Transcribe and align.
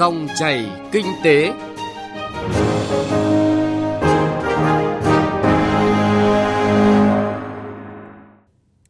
Dòng 0.00 0.28
chảy 0.36 0.70
kinh 0.92 1.06
tế. 1.24 1.52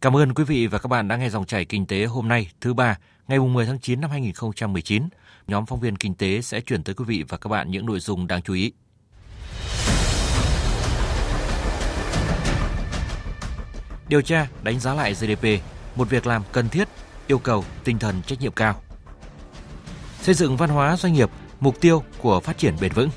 Cảm 0.00 0.16
ơn 0.16 0.34
quý 0.34 0.44
vị 0.44 0.66
và 0.66 0.78
các 0.78 0.88
bạn 0.88 1.08
đã 1.08 1.16
nghe 1.16 1.30
dòng 1.30 1.46
chảy 1.46 1.64
kinh 1.64 1.86
tế 1.86 2.04
hôm 2.04 2.28
nay, 2.28 2.50
thứ 2.60 2.74
ba, 2.74 2.98
ngày 3.28 3.38
10 3.38 3.66
tháng 3.66 3.78
9 3.78 4.00
năm 4.00 4.10
2019. 4.10 5.08
Nhóm 5.46 5.66
phóng 5.66 5.80
viên 5.80 5.96
kinh 5.96 6.14
tế 6.14 6.42
sẽ 6.42 6.60
chuyển 6.60 6.84
tới 6.84 6.94
quý 6.94 7.04
vị 7.08 7.24
và 7.28 7.38
các 7.38 7.48
bạn 7.48 7.70
những 7.70 7.86
nội 7.86 8.00
dung 8.00 8.26
đáng 8.26 8.42
chú 8.42 8.54
ý. 8.54 8.72
Điều 14.08 14.22
tra, 14.22 14.48
đánh 14.62 14.80
giá 14.80 14.94
lại 14.94 15.14
GDP, 15.14 15.46
một 15.96 16.10
việc 16.10 16.26
làm 16.26 16.42
cần 16.52 16.68
thiết, 16.68 16.88
yêu 17.26 17.38
cầu 17.38 17.64
tinh 17.84 17.98
thần 17.98 18.22
trách 18.26 18.40
nhiệm 18.40 18.52
cao. 18.52 18.82
Xây 20.22 20.34
dựng 20.34 20.56
văn 20.56 20.70
hóa 20.70 20.96
doanh 20.96 21.12
nghiệp, 21.12 21.30
mục 21.60 21.80
tiêu 21.80 22.02
của 22.18 22.40
phát 22.40 22.58
triển 22.58 22.74
bền 22.80 22.92
vững. 22.92 23.10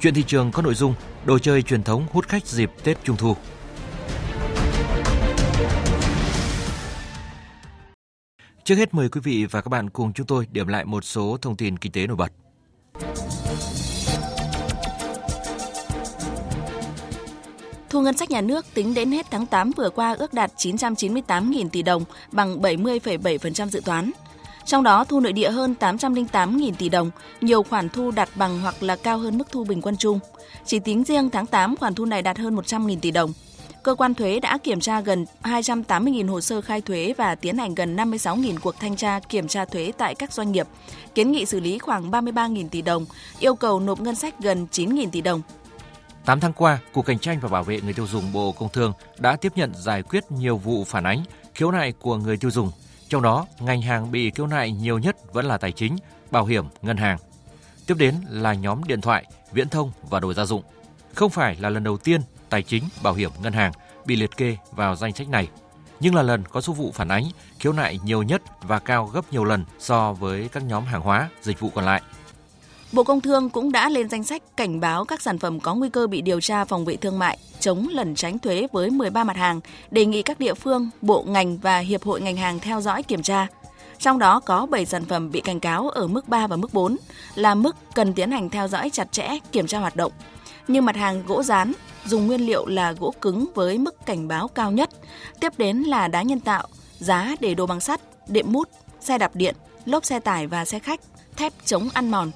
Chuyện 0.00 0.14
thị 0.14 0.22
trường 0.26 0.52
có 0.52 0.62
nội 0.62 0.74
dung 0.74 0.94
đồ 1.24 1.38
chơi 1.38 1.62
truyền 1.62 1.82
thống 1.82 2.06
hút 2.12 2.28
khách 2.28 2.46
dịp 2.46 2.70
Tết 2.84 3.04
Trung 3.04 3.16
thu. 3.16 3.36
Trước 8.64 8.74
hết 8.74 8.94
mời 8.94 9.08
quý 9.08 9.20
vị 9.24 9.46
và 9.50 9.60
các 9.60 9.68
bạn 9.68 9.90
cùng 9.90 10.12
chúng 10.12 10.26
tôi 10.26 10.46
điểm 10.50 10.66
lại 10.66 10.84
một 10.84 11.04
số 11.04 11.36
thông 11.42 11.56
tin 11.56 11.78
kinh 11.78 11.92
tế 11.92 12.06
nổi 12.06 12.16
bật. 12.16 12.32
Thu 17.90 18.00
ngân 18.00 18.16
sách 18.16 18.30
nhà 18.30 18.40
nước 18.40 18.66
tính 18.74 18.94
đến 18.94 19.12
hết 19.12 19.26
tháng 19.30 19.46
8 19.46 19.70
vừa 19.76 19.90
qua 19.90 20.14
ước 20.18 20.34
đạt 20.34 20.52
998.000 20.56 21.68
tỷ 21.68 21.82
đồng, 21.82 22.04
bằng 22.32 22.60
70,7% 22.60 23.68
dự 23.68 23.80
toán. 23.84 24.10
Trong 24.64 24.82
đó 24.82 25.04
thu 25.04 25.20
nội 25.20 25.32
địa 25.32 25.50
hơn 25.50 25.74
808.000 25.80 26.72
tỷ 26.78 26.88
đồng, 26.88 27.10
nhiều 27.40 27.62
khoản 27.62 27.88
thu 27.88 28.10
đạt 28.10 28.28
bằng 28.34 28.60
hoặc 28.60 28.82
là 28.82 28.96
cao 28.96 29.18
hơn 29.18 29.38
mức 29.38 29.48
thu 29.50 29.64
bình 29.64 29.80
quân 29.82 29.96
chung. 29.96 30.18
Chỉ 30.66 30.78
tính 30.78 31.04
riêng 31.04 31.30
tháng 31.30 31.46
8 31.46 31.76
khoản 31.76 31.94
thu 31.94 32.04
này 32.04 32.22
đạt 32.22 32.38
hơn 32.38 32.56
100.000 32.56 33.00
tỷ 33.00 33.10
đồng. 33.10 33.32
Cơ 33.82 33.94
quan 33.94 34.14
thuế 34.14 34.40
đã 34.40 34.58
kiểm 34.58 34.80
tra 34.80 35.00
gần 35.00 35.26
280.000 35.42 36.30
hồ 36.30 36.40
sơ 36.40 36.60
khai 36.60 36.80
thuế 36.80 37.14
và 37.16 37.34
tiến 37.34 37.58
hành 37.58 37.74
gần 37.74 37.96
56.000 37.96 38.56
cuộc 38.62 38.74
thanh 38.80 38.96
tra 38.96 39.20
kiểm 39.28 39.48
tra 39.48 39.64
thuế 39.64 39.92
tại 39.98 40.14
các 40.14 40.32
doanh 40.32 40.52
nghiệp, 40.52 40.66
kiến 41.14 41.32
nghị 41.32 41.46
xử 41.46 41.60
lý 41.60 41.78
khoảng 41.78 42.10
33.000 42.10 42.68
tỷ 42.68 42.82
đồng, 42.82 43.06
yêu 43.38 43.54
cầu 43.54 43.80
nộp 43.80 44.00
ngân 44.00 44.14
sách 44.14 44.34
gần 44.40 44.66
9.000 44.72 45.10
tỷ 45.10 45.20
đồng. 45.20 45.42
8 46.24 46.40
tháng 46.40 46.52
qua, 46.52 46.78
Cục 46.92 47.06
Cạnh 47.06 47.18
tranh 47.18 47.40
và 47.40 47.48
Bảo 47.48 47.62
vệ 47.62 47.80
người 47.80 47.92
tiêu 47.92 48.06
dùng 48.06 48.32
Bộ 48.32 48.52
Công 48.52 48.68
Thương 48.72 48.92
đã 49.18 49.36
tiếp 49.36 49.52
nhận 49.56 49.72
giải 49.74 50.02
quyết 50.02 50.32
nhiều 50.32 50.56
vụ 50.56 50.84
phản 50.84 51.04
ánh, 51.04 51.22
khiếu 51.54 51.70
nại 51.70 51.92
của 51.92 52.16
người 52.16 52.36
tiêu 52.36 52.50
dùng. 52.50 52.70
Trong 53.12 53.22
đó, 53.22 53.46
ngành 53.60 53.82
hàng 53.82 54.12
bị 54.12 54.30
khiếu 54.30 54.46
nại 54.46 54.72
nhiều 54.72 54.98
nhất 54.98 55.32
vẫn 55.32 55.44
là 55.44 55.58
tài 55.58 55.72
chính, 55.72 55.96
bảo 56.30 56.44
hiểm, 56.44 56.64
ngân 56.82 56.96
hàng. 56.96 57.18
Tiếp 57.86 57.94
đến 57.98 58.14
là 58.28 58.54
nhóm 58.54 58.84
điện 58.84 59.00
thoại, 59.00 59.26
viễn 59.52 59.68
thông 59.68 59.92
và 60.10 60.20
đồ 60.20 60.32
gia 60.32 60.44
dụng. 60.44 60.62
Không 61.14 61.30
phải 61.30 61.56
là 61.60 61.68
lần 61.68 61.84
đầu 61.84 61.96
tiên 61.96 62.20
tài 62.48 62.62
chính, 62.62 62.84
bảo 63.02 63.14
hiểm, 63.14 63.30
ngân 63.42 63.52
hàng 63.52 63.72
bị 64.04 64.16
liệt 64.16 64.36
kê 64.36 64.56
vào 64.70 64.96
danh 64.96 65.12
sách 65.12 65.28
này, 65.28 65.48
nhưng 66.00 66.14
là 66.14 66.22
lần 66.22 66.44
có 66.44 66.60
số 66.60 66.72
vụ 66.72 66.92
phản 66.94 67.08
ánh, 67.08 67.24
khiếu 67.58 67.72
nại 67.72 67.98
nhiều 68.04 68.22
nhất 68.22 68.42
và 68.62 68.78
cao 68.78 69.06
gấp 69.06 69.32
nhiều 69.32 69.44
lần 69.44 69.64
so 69.78 70.12
với 70.12 70.48
các 70.48 70.62
nhóm 70.62 70.84
hàng 70.84 71.00
hóa, 71.00 71.28
dịch 71.42 71.60
vụ 71.60 71.70
còn 71.74 71.84
lại. 71.84 72.02
Bộ 72.92 73.04
Công 73.04 73.20
Thương 73.20 73.50
cũng 73.50 73.72
đã 73.72 73.88
lên 73.88 74.08
danh 74.08 74.24
sách 74.24 74.42
cảnh 74.56 74.80
báo 74.80 75.04
các 75.04 75.22
sản 75.22 75.38
phẩm 75.38 75.60
có 75.60 75.74
nguy 75.74 75.88
cơ 75.88 76.06
bị 76.06 76.22
điều 76.22 76.40
tra 76.40 76.64
phòng 76.64 76.84
vệ 76.84 76.96
thương 76.96 77.18
mại, 77.18 77.38
chống 77.60 77.88
lẩn 77.90 78.14
tránh 78.14 78.38
thuế 78.38 78.66
với 78.72 78.90
13 78.90 79.24
mặt 79.24 79.36
hàng, 79.36 79.60
đề 79.90 80.06
nghị 80.06 80.22
các 80.22 80.40
địa 80.40 80.54
phương, 80.54 80.90
bộ 81.02 81.22
ngành 81.22 81.58
và 81.58 81.78
hiệp 81.78 82.02
hội 82.02 82.20
ngành 82.20 82.36
hàng 82.36 82.58
theo 82.58 82.80
dõi 82.80 83.02
kiểm 83.02 83.22
tra. 83.22 83.46
Trong 83.98 84.18
đó 84.18 84.40
có 84.40 84.66
7 84.66 84.86
sản 84.86 85.04
phẩm 85.04 85.30
bị 85.30 85.40
cảnh 85.40 85.60
cáo 85.60 85.88
ở 85.88 86.06
mức 86.06 86.28
3 86.28 86.46
và 86.46 86.56
mức 86.56 86.74
4, 86.74 86.96
là 87.34 87.54
mức 87.54 87.76
cần 87.94 88.14
tiến 88.14 88.30
hành 88.30 88.50
theo 88.50 88.68
dõi 88.68 88.90
chặt 88.90 89.12
chẽ, 89.12 89.28
kiểm 89.52 89.66
tra 89.66 89.78
hoạt 89.78 89.96
động. 89.96 90.12
Như 90.68 90.80
mặt 90.80 90.96
hàng 90.96 91.22
gỗ 91.26 91.42
rán, 91.42 91.72
dùng 92.06 92.26
nguyên 92.26 92.46
liệu 92.46 92.66
là 92.66 92.92
gỗ 92.92 93.14
cứng 93.20 93.44
với 93.54 93.78
mức 93.78 94.06
cảnh 94.06 94.28
báo 94.28 94.48
cao 94.48 94.72
nhất. 94.72 94.90
Tiếp 95.40 95.52
đến 95.58 95.76
là 95.76 96.08
đá 96.08 96.22
nhân 96.22 96.40
tạo, 96.40 96.66
giá 96.98 97.34
để 97.40 97.54
đồ 97.54 97.66
bằng 97.66 97.80
sắt, 97.80 98.00
đệm 98.28 98.52
mút, 98.52 98.68
xe 99.00 99.18
đạp 99.18 99.36
điện, 99.36 99.54
lốp 99.84 100.04
xe 100.04 100.20
tải 100.20 100.46
và 100.46 100.64
xe 100.64 100.78
khách, 100.78 101.00
thép 101.36 101.52
chống 101.64 101.88
ăn 101.94 102.10
mòn, 102.10 102.30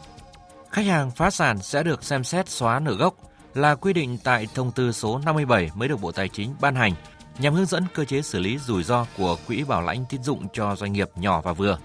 Khách 0.77 0.87
hàng 0.87 1.11
phá 1.11 1.31
sản 1.31 1.59
sẽ 1.63 1.83
được 1.83 2.05
xem 2.05 2.25
xét 2.25 2.49
xóa 2.49 2.81
nợ 2.81 2.95
gốc 2.95 3.15
là 3.55 3.75
quy 3.75 3.93
định 3.93 4.19
tại 4.25 4.49
thông 4.55 4.73
tư 4.73 4.93
số 4.93 5.21
57 5.25 5.71
mới 5.75 5.89
được 5.89 6.01
Bộ 6.01 6.13
Tài 6.13 6.29
chính 6.29 6.55
ban 6.61 6.75
hành 6.75 6.93
nhằm 7.39 7.55
hướng 7.55 7.67
dẫn 7.67 7.85
cơ 7.95 8.05
chế 8.05 8.23
xử 8.23 8.39
lý 8.39 8.59
rủi 8.59 8.83
ro 8.83 9.07
của 9.17 9.37
quỹ 9.47 9.65
bảo 9.65 9.83
lãnh 9.83 10.05
tín 10.09 10.23
dụng 10.23 10.47
cho 10.53 10.77
doanh 10.77 10.93
nghiệp 10.93 11.11
nhỏ 11.17 11.41
và 11.41 11.53
vừa. 11.53 11.79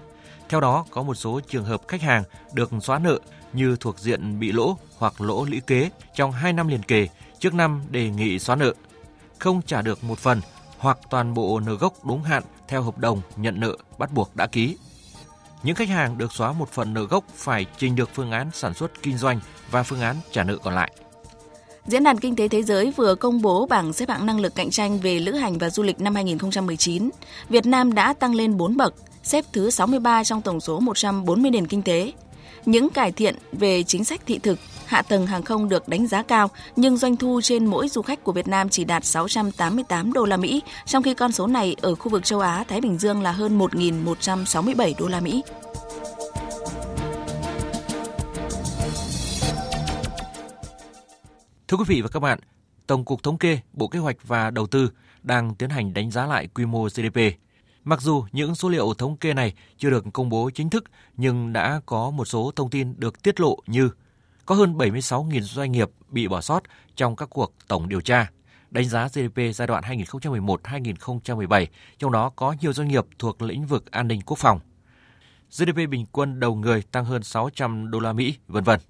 Theo 0.48 0.60
đó, 0.60 0.84
có 0.90 1.02
một 1.02 1.14
số 1.14 1.40
trường 1.48 1.64
hợp 1.64 1.80
khách 1.88 2.02
hàng 2.02 2.22
được 2.52 2.70
xóa 2.82 2.98
nợ 2.98 3.18
như 3.52 3.76
thuộc 3.80 3.98
diện 3.98 4.40
bị 4.40 4.52
lỗ 4.52 4.78
hoặc 4.98 5.20
lỗ 5.20 5.44
lũy 5.44 5.60
kế 5.66 5.90
trong 6.14 6.32
2 6.32 6.52
năm 6.52 6.68
liền 6.68 6.82
kề 6.82 7.08
trước 7.38 7.54
năm 7.54 7.82
đề 7.90 8.10
nghị 8.10 8.38
xóa 8.38 8.56
nợ, 8.56 8.74
không 9.38 9.62
trả 9.62 9.82
được 9.82 10.04
một 10.04 10.18
phần 10.18 10.40
hoặc 10.78 10.98
toàn 11.10 11.34
bộ 11.34 11.60
nợ 11.60 11.74
gốc 11.74 12.04
đúng 12.04 12.22
hạn 12.22 12.42
theo 12.68 12.82
hợp 12.82 12.98
đồng 12.98 13.20
nhận 13.36 13.60
nợ 13.60 13.76
bắt 13.98 14.12
buộc 14.12 14.36
đã 14.36 14.46
ký 14.46 14.76
những 15.62 15.76
khách 15.76 15.88
hàng 15.88 16.18
được 16.18 16.32
xóa 16.32 16.52
một 16.52 16.68
phần 16.72 16.94
nợ 16.94 17.02
gốc 17.02 17.24
phải 17.36 17.66
trình 17.78 17.96
được 17.96 18.10
phương 18.14 18.30
án 18.30 18.50
sản 18.54 18.74
xuất 18.74 19.02
kinh 19.02 19.18
doanh 19.18 19.40
và 19.70 19.82
phương 19.82 20.00
án 20.00 20.16
trả 20.32 20.44
nợ 20.44 20.56
còn 20.56 20.74
lại. 20.74 20.92
Diễn 21.86 22.04
đàn 22.04 22.18
Kinh 22.18 22.36
tế 22.36 22.48
Thế 22.48 22.62
giới 22.62 22.90
vừa 22.90 23.14
công 23.14 23.42
bố 23.42 23.66
bảng 23.66 23.92
xếp 23.92 24.08
hạng 24.08 24.26
năng 24.26 24.40
lực 24.40 24.54
cạnh 24.54 24.70
tranh 24.70 24.98
về 24.98 25.18
lữ 25.18 25.32
hành 25.32 25.58
và 25.58 25.70
du 25.70 25.82
lịch 25.82 26.00
năm 26.00 26.14
2019. 26.14 27.10
Việt 27.48 27.66
Nam 27.66 27.94
đã 27.94 28.12
tăng 28.12 28.34
lên 28.34 28.56
4 28.56 28.76
bậc, 28.76 28.94
xếp 29.22 29.44
thứ 29.52 29.70
63 29.70 30.24
trong 30.24 30.42
tổng 30.42 30.60
số 30.60 30.80
140 30.80 31.50
nền 31.50 31.66
kinh 31.66 31.82
tế. 31.82 32.12
Những 32.66 32.90
cải 32.90 33.12
thiện 33.12 33.36
về 33.52 33.82
chính 33.82 34.04
sách 34.04 34.20
thị 34.26 34.38
thực, 34.38 34.58
hạ 34.86 35.02
tầng 35.02 35.26
hàng 35.26 35.42
không 35.42 35.68
được 35.68 35.88
đánh 35.88 36.06
giá 36.06 36.22
cao, 36.22 36.50
nhưng 36.76 36.96
doanh 36.96 37.16
thu 37.16 37.40
trên 37.42 37.66
mỗi 37.66 37.88
du 37.88 38.02
khách 38.02 38.24
của 38.24 38.32
Việt 38.32 38.48
Nam 38.48 38.68
chỉ 38.68 38.84
đạt 38.84 39.04
688 39.04 40.12
đô 40.12 40.24
la 40.24 40.36
Mỹ, 40.36 40.62
trong 40.86 41.02
khi 41.02 41.14
con 41.14 41.32
số 41.32 41.46
này 41.46 41.76
ở 41.82 41.94
khu 41.94 42.10
vực 42.10 42.24
châu 42.24 42.40
Á 42.40 42.64
Thái 42.68 42.80
Bình 42.80 42.98
Dương 42.98 43.22
là 43.22 43.32
hơn 43.32 43.58
1.167 43.58 44.92
đô 44.98 45.08
la 45.08 45.20
Mỹ. 45.20 45.42
Thưa 51.68 51.76
quý 51.76 51.84
vị 51.86 52.00
và 52.02 52.08
các 52.08 52.20
bạn, 52.20 52.38
Tổng 52.86 53.04
cục 53.04 53.22
Thống 53.22 53.38
kê, 53.38 53.58
Bộ 53.72 53.88
Kế 53.88 53.98
hoạch 53.98 54.16
và 54.22 54.50
Đầu 54.50 54.66
tư 54.66 54.90
đang 55.22 55.54
tiến 55.54 55.70
hành 55.70 55.94
đánh 55.94 56.10
giá 56.10 56.26
lại 56.26 56.48
quy 56.54 56.66
mô 56.66 56.84
GDP. 56.84 57.20
Mặc 57.84 58.00
dù 58.00 58.24
những 58.32 58.54
số 58.54 58.68
liệu 58.68 58.94
thống 58.94 59.16
kê 59.16 59.34
này 59.34 59.54
chưa 59.78 59.90
được 59.90 60.04
công 60.12 60.28
bố 60.28 60.50
chính 60.54 60.70
thức, 60.70 60.84
nhưng 61.16 61.52
đã 61.52 61.80
có 61.86 62.10
một 62.10 62.24
số 62.24 62.52
thông 62.56 62.70
tin 62.70 62.94
được 62.96 63.22
tiết 63.22 63.40
lộ 63.40 63.56
như 63.66 63.90
có 64.52 64.56
hơn 64.56 64.74
76.000 64.74 65.40
doanh 65.40 65.72
nghiệp 65.72 65.90
bị 66.08 66.28
bỏ 66.28 66.40
sót 66.40 66.62
trong 66.96 67.16
các 67.16 67.30
cuộc 67.30 67.54
tổng 67.68 67.88
điều 67.88 68.00
tra, 68.00 68.30
đánh 68.70 68.84
giá 68.84 69.08
GDP 69.08 69.54
giai 69.54 69.68
đoạn 69.68 69.84
2011-2017, 69.84 71.66
trong 71.98 72.12
đó 72.12 72.30
có 72.36 72.54
nhiều 72.60 72.72
doanh 72.72 72.88
nghiệp 72.88 73.04
thuộc 73.18 73.42
lĩnh 73.42 73.66
vực 73.66 73.90
an 73.90 74.08
ninh 74.08 74.20
quốc 74.26 74.38
phòng. 74.38 74.60
GDP 75.50 75.88
bình 75.90 76.06
quân 76.12 76.40
đầu 76.40 76.54
người 76.54 76.82
tăng 76.82 77.04
hơn 77.04 77.22
600 77.22 77.90
đô 77.90 78.00
la 78.00 78.12
Mỹ, 78.12 78.36
vân 78.48 78.64
vân. 78.64 78.80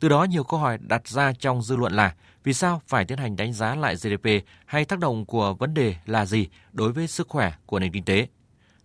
Từ 0.00 0.08
đó 0.08 0.24
nhiều 0.24 0.44
câu 0.44 0.60
hỏi 0.60 0.78
đặt 0.80 1.08
ra 1.08 1.32
trong 1.32 1.62
dư 1.62 1.76
luận 1.76 1.92
là 1.92 2.14
vì 2.44 2.52
sao 2.52 2.82
phải 2.86 3.04
tiến 3.04 3.18
hành 3.18 3.36
đánh 3.36 3.52
giá 3.52 3.74
lại 3.74 3.94
GDP 3.94 4.28
hay 4.66 4.84
tác 4.84 4.98
động 4.98 5.26
của 5.26 5.54
vấn 5.54 5.74
đề 5.74 5.96
là 6.06 6.26
gì 6.26 6.48
đối 6.72 6.92
với 6.92 7.06
sức 7.06 7.28
khỏe 7.28 7.52
của 7.66 7.78
nền 7.78 7.92
kinh 7.92 8.04
tế? 8.04 8.26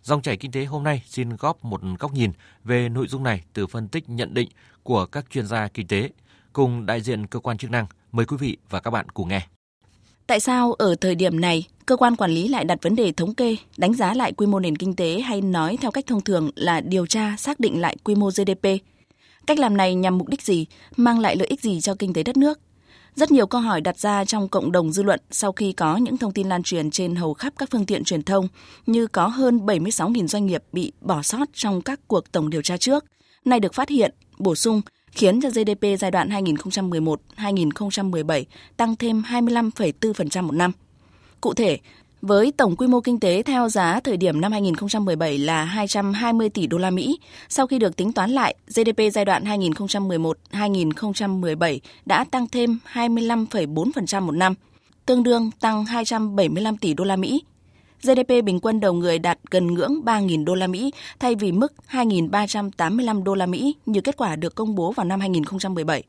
Dòng 0.02 0.22
chảy 0.22 0.36
kinh 0.36 0.52
tế 0.52 0.64
hôm 0.64 0.84
nay 0.84 1.02
xin 1.06 1.36
góp 1.36 1.64
một 1.64 1.80
góc 1.98 2.12
nhìn 2.12 2.32
về 2.64 2.88
nội 2.88 3.06
dung 3.08 3.22
này 3.22 3.42
từ 3.52 3.66
phân 3.66 3.88
tích 3.88 4.08
nhận 4.08 4.34
định 4.34 4.48
của 4.82 5.06
các 5.06 5.24
chuyên 5.30 5.46
gia 5.46 5.68
kinh 5.68 5.86
tế 5.86 6.10
cùng 6.52 6.86
đại 6.86 7.00
diện 7.00 7.26
cơ 7.26 7.38
quan 7.38 7.58
chức 7.58 7.70
năng. 7.70 7.86
Mời 8.12 8.26
quý 8.26 8.36
vị 8.40 8.56
và 8.70 8.80
các 8.80 8.90
bạn 8.90 9.08
cùng 9.08 9.28
nghe. 9.28 9.46
Tại 10.26 10.40
sao 10.40 10.72
ở 10.72 10.94
thời 11.00 11.14
điểm 11.14 11.40
này, 11.40 11.66
cơ 11.86 11.96
quan 11.96 12.16
quản 12.16 12.30
lý 12.30 12.48
lại 12.48 12.64
đặt 12.64 12.78
vấn 12.82 12.96
đề 12.96 13.12
thống 13.12 13.34
kê, 13.34 13.56
đánh 13.76 13.94
giá 13.94 14.14
lại 14.14 14.32
quy 14.32 14.46
mô 14.46 14.60
nền 14.60 14.76
kinh 14.76 14.96
tế 14.96 15.20
hay 15.20 15.40
nói 15.40 15.78
theo 15.80 15.90
cách 15.90 16.06
thông 16.06 16.20
thường 16.20 16.50
là 16.54 16.80
điều 16.80 17.06
tra 17.06 17.36
xác 17.38 17.60
định 17.60 17.80
lại 17.80 17.96
quy 18.04 18.14
mô 18.14 18.30
GDP? 18.30 18.66
Cách 19.46 19.58
làm 19.58 19.76
này 19.76 19.94
nhằm 19.94 20.18
mục 20.18 20.28
đích 20.28 20.42
gì, 20.42 20.66
mang 20.96 21.18
lại 21.18 21.36
lợi 21.36 21.46
ích 21.46 21.60
gì 21.60 21.80
cho 21.80 21.94
kinh 21.94 22.12
tế 22.12 22.22
đất 22.22 22.36
nước? 22.36 22.58
Rất 23.14 23.30
nhiều 23.30 23.46
câu 23.46 23.60
hỏi 23.60 23.80
đặt 23.80 23.98
ra 23.98 24.24
trong 24.24 24.48
cộng 24.48 24.72
đồng 24.72 24.92
dư 24.92 25.02
luận 25.02 25.20
sau 25.30 25.52
khi 25.52 25.72
có 25.72 25.96
những 25.96 26.16
thông 26.16 26.32
tin 26.32 26.48
lan 26.48 26.62
truyền 26.62 26.90
trên 26.90 27.14
hầu 27.14 27.34
khắp 27.34 27.52
các 27.58 27.68
phương 27.72 27.86
tiện 27.86 28.04
truyền 28.04 28.22
thông 28.22 28.48
như 28.86 29.06
có 29.06 29.26
hơn 29.26 29.58
76.000 29.58 30.26
doanh 30.26 30.46
nghiệp 30.46 30.62
bị 30.72 30.92
bỏ 31.00 31.22
sót 31.22 31.48
trong 31.52 31.82
các 31.82 32.00
cuộc 32.06 32.32
tổng 32.32 32.50
điều 32.50 32.62
tra 32.62 32.76
trước, 32.76 33.04
nay 33.44 33.60
được 33.60 33.74
phát 33.74 33.88
hiện, 33.88 34.14
bổ 34.40 34.54
sung, 34.54 34.80
khiến 35.12 35.40
cho 35.40 35.50
GDP 35.50 35.86
giai 36.00 36.10
đoạn 36.10 36.28
2011-2017 36.28 38.44
tăng 38.76 38.96
thêm 38.96 39.22
25,4% 39.22 40.42
một 40.42 40.52
năm. 40.52 40.72
Cụ 41.40 41.54
thể, 41.54 41.78
với 42.22 42.52
tổng 42.52 42.76
quy 42.76 42.86
mô 42.86 43.00
kinh 43.00 43.20
tế 43.20 43.42
theo 43.42 43.68
giá 43.68 44.00
thời 44.00 44.16
điểm 44.16 44.40
năm 44.40 44.52
2017 44.52 45.38
là 45.38 45.64
220 45.64 46.48
tỷ 46.48 46.66
đô 46.66 46.78
la 46.78 46.90
Mỹ, 46.90 47.18
sau 47.48 47.66
khi 47.66 47.78
được 47.78 47.96
tính 47.96 48.12
toán 48.12 48.30
lại, 48.30 48.54
GDP 48.66 49.00
giai 49.12 49.24
đoạn 49.24 49.44
2011-2017 49.44 51.78
đã 52.06 52.24
tăng 52.24 52.48
thêm 52.48 52.78
25,4% 52.92 54.22
một 54.22 54.32
năm, 54.32 54.54
tương 55.06 55.22
đương 55.22 55.50
tăng 55.60 55.84
275 55.84 56.76
tỷ 56.76 56.94
đô 56.94 57.04
la 57.04 57.16
Mỹ. 57.16 57.42
GDP 58.02 58.44
bình 58.44 58.60
quân 58.60 58.80
đầu 58.80 58.92
người 58.92 59.18
đạt 59.18 59.38
gần 59.50 59.66
ngưỡng 59.66 60.00
3.000 60.04 60.44
đô 60.44 60.54
la 60.54 60.66
Mỹ 60.66 60.90
thay 61.18 61.34
vì 61.34 61.52
mức 61.52 61.72
2.385 61.90 63.22
đô 63.22 63.34
la 63.34 63.46
Mỹ 63.46 63.74
như 63.86 64.00
kết 64.00 64.16
quả 64.16 64.36
được 64.36 64.54
công 64.54 64.74
bố 64.74 64.92
vào 64.92 65.06
năm 65.06 65.20
2017. 65.20 66.02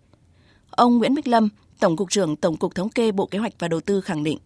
Ông 0.71 0.97
Nguyễn 0.97 1.15
Bích 1.15 1.27
Lâm, 1.27 1.49
Tổng 1.79 1.95
cục 1.97 2.11
trưởng 2.11 2.35
Tổng 2.35 2.57
cục 2.57 2.75
Thống 2.75 2.89
kê 2.89 3.11
Bộ 3.11 3.25
Kế 3.25 3.39
hoạch 3.39 3.53
và 3.59 3.67
Đầu 3.67 3.81
tư 3.81 4.01
khẳng 4.01 4.23
định 4.23 4.37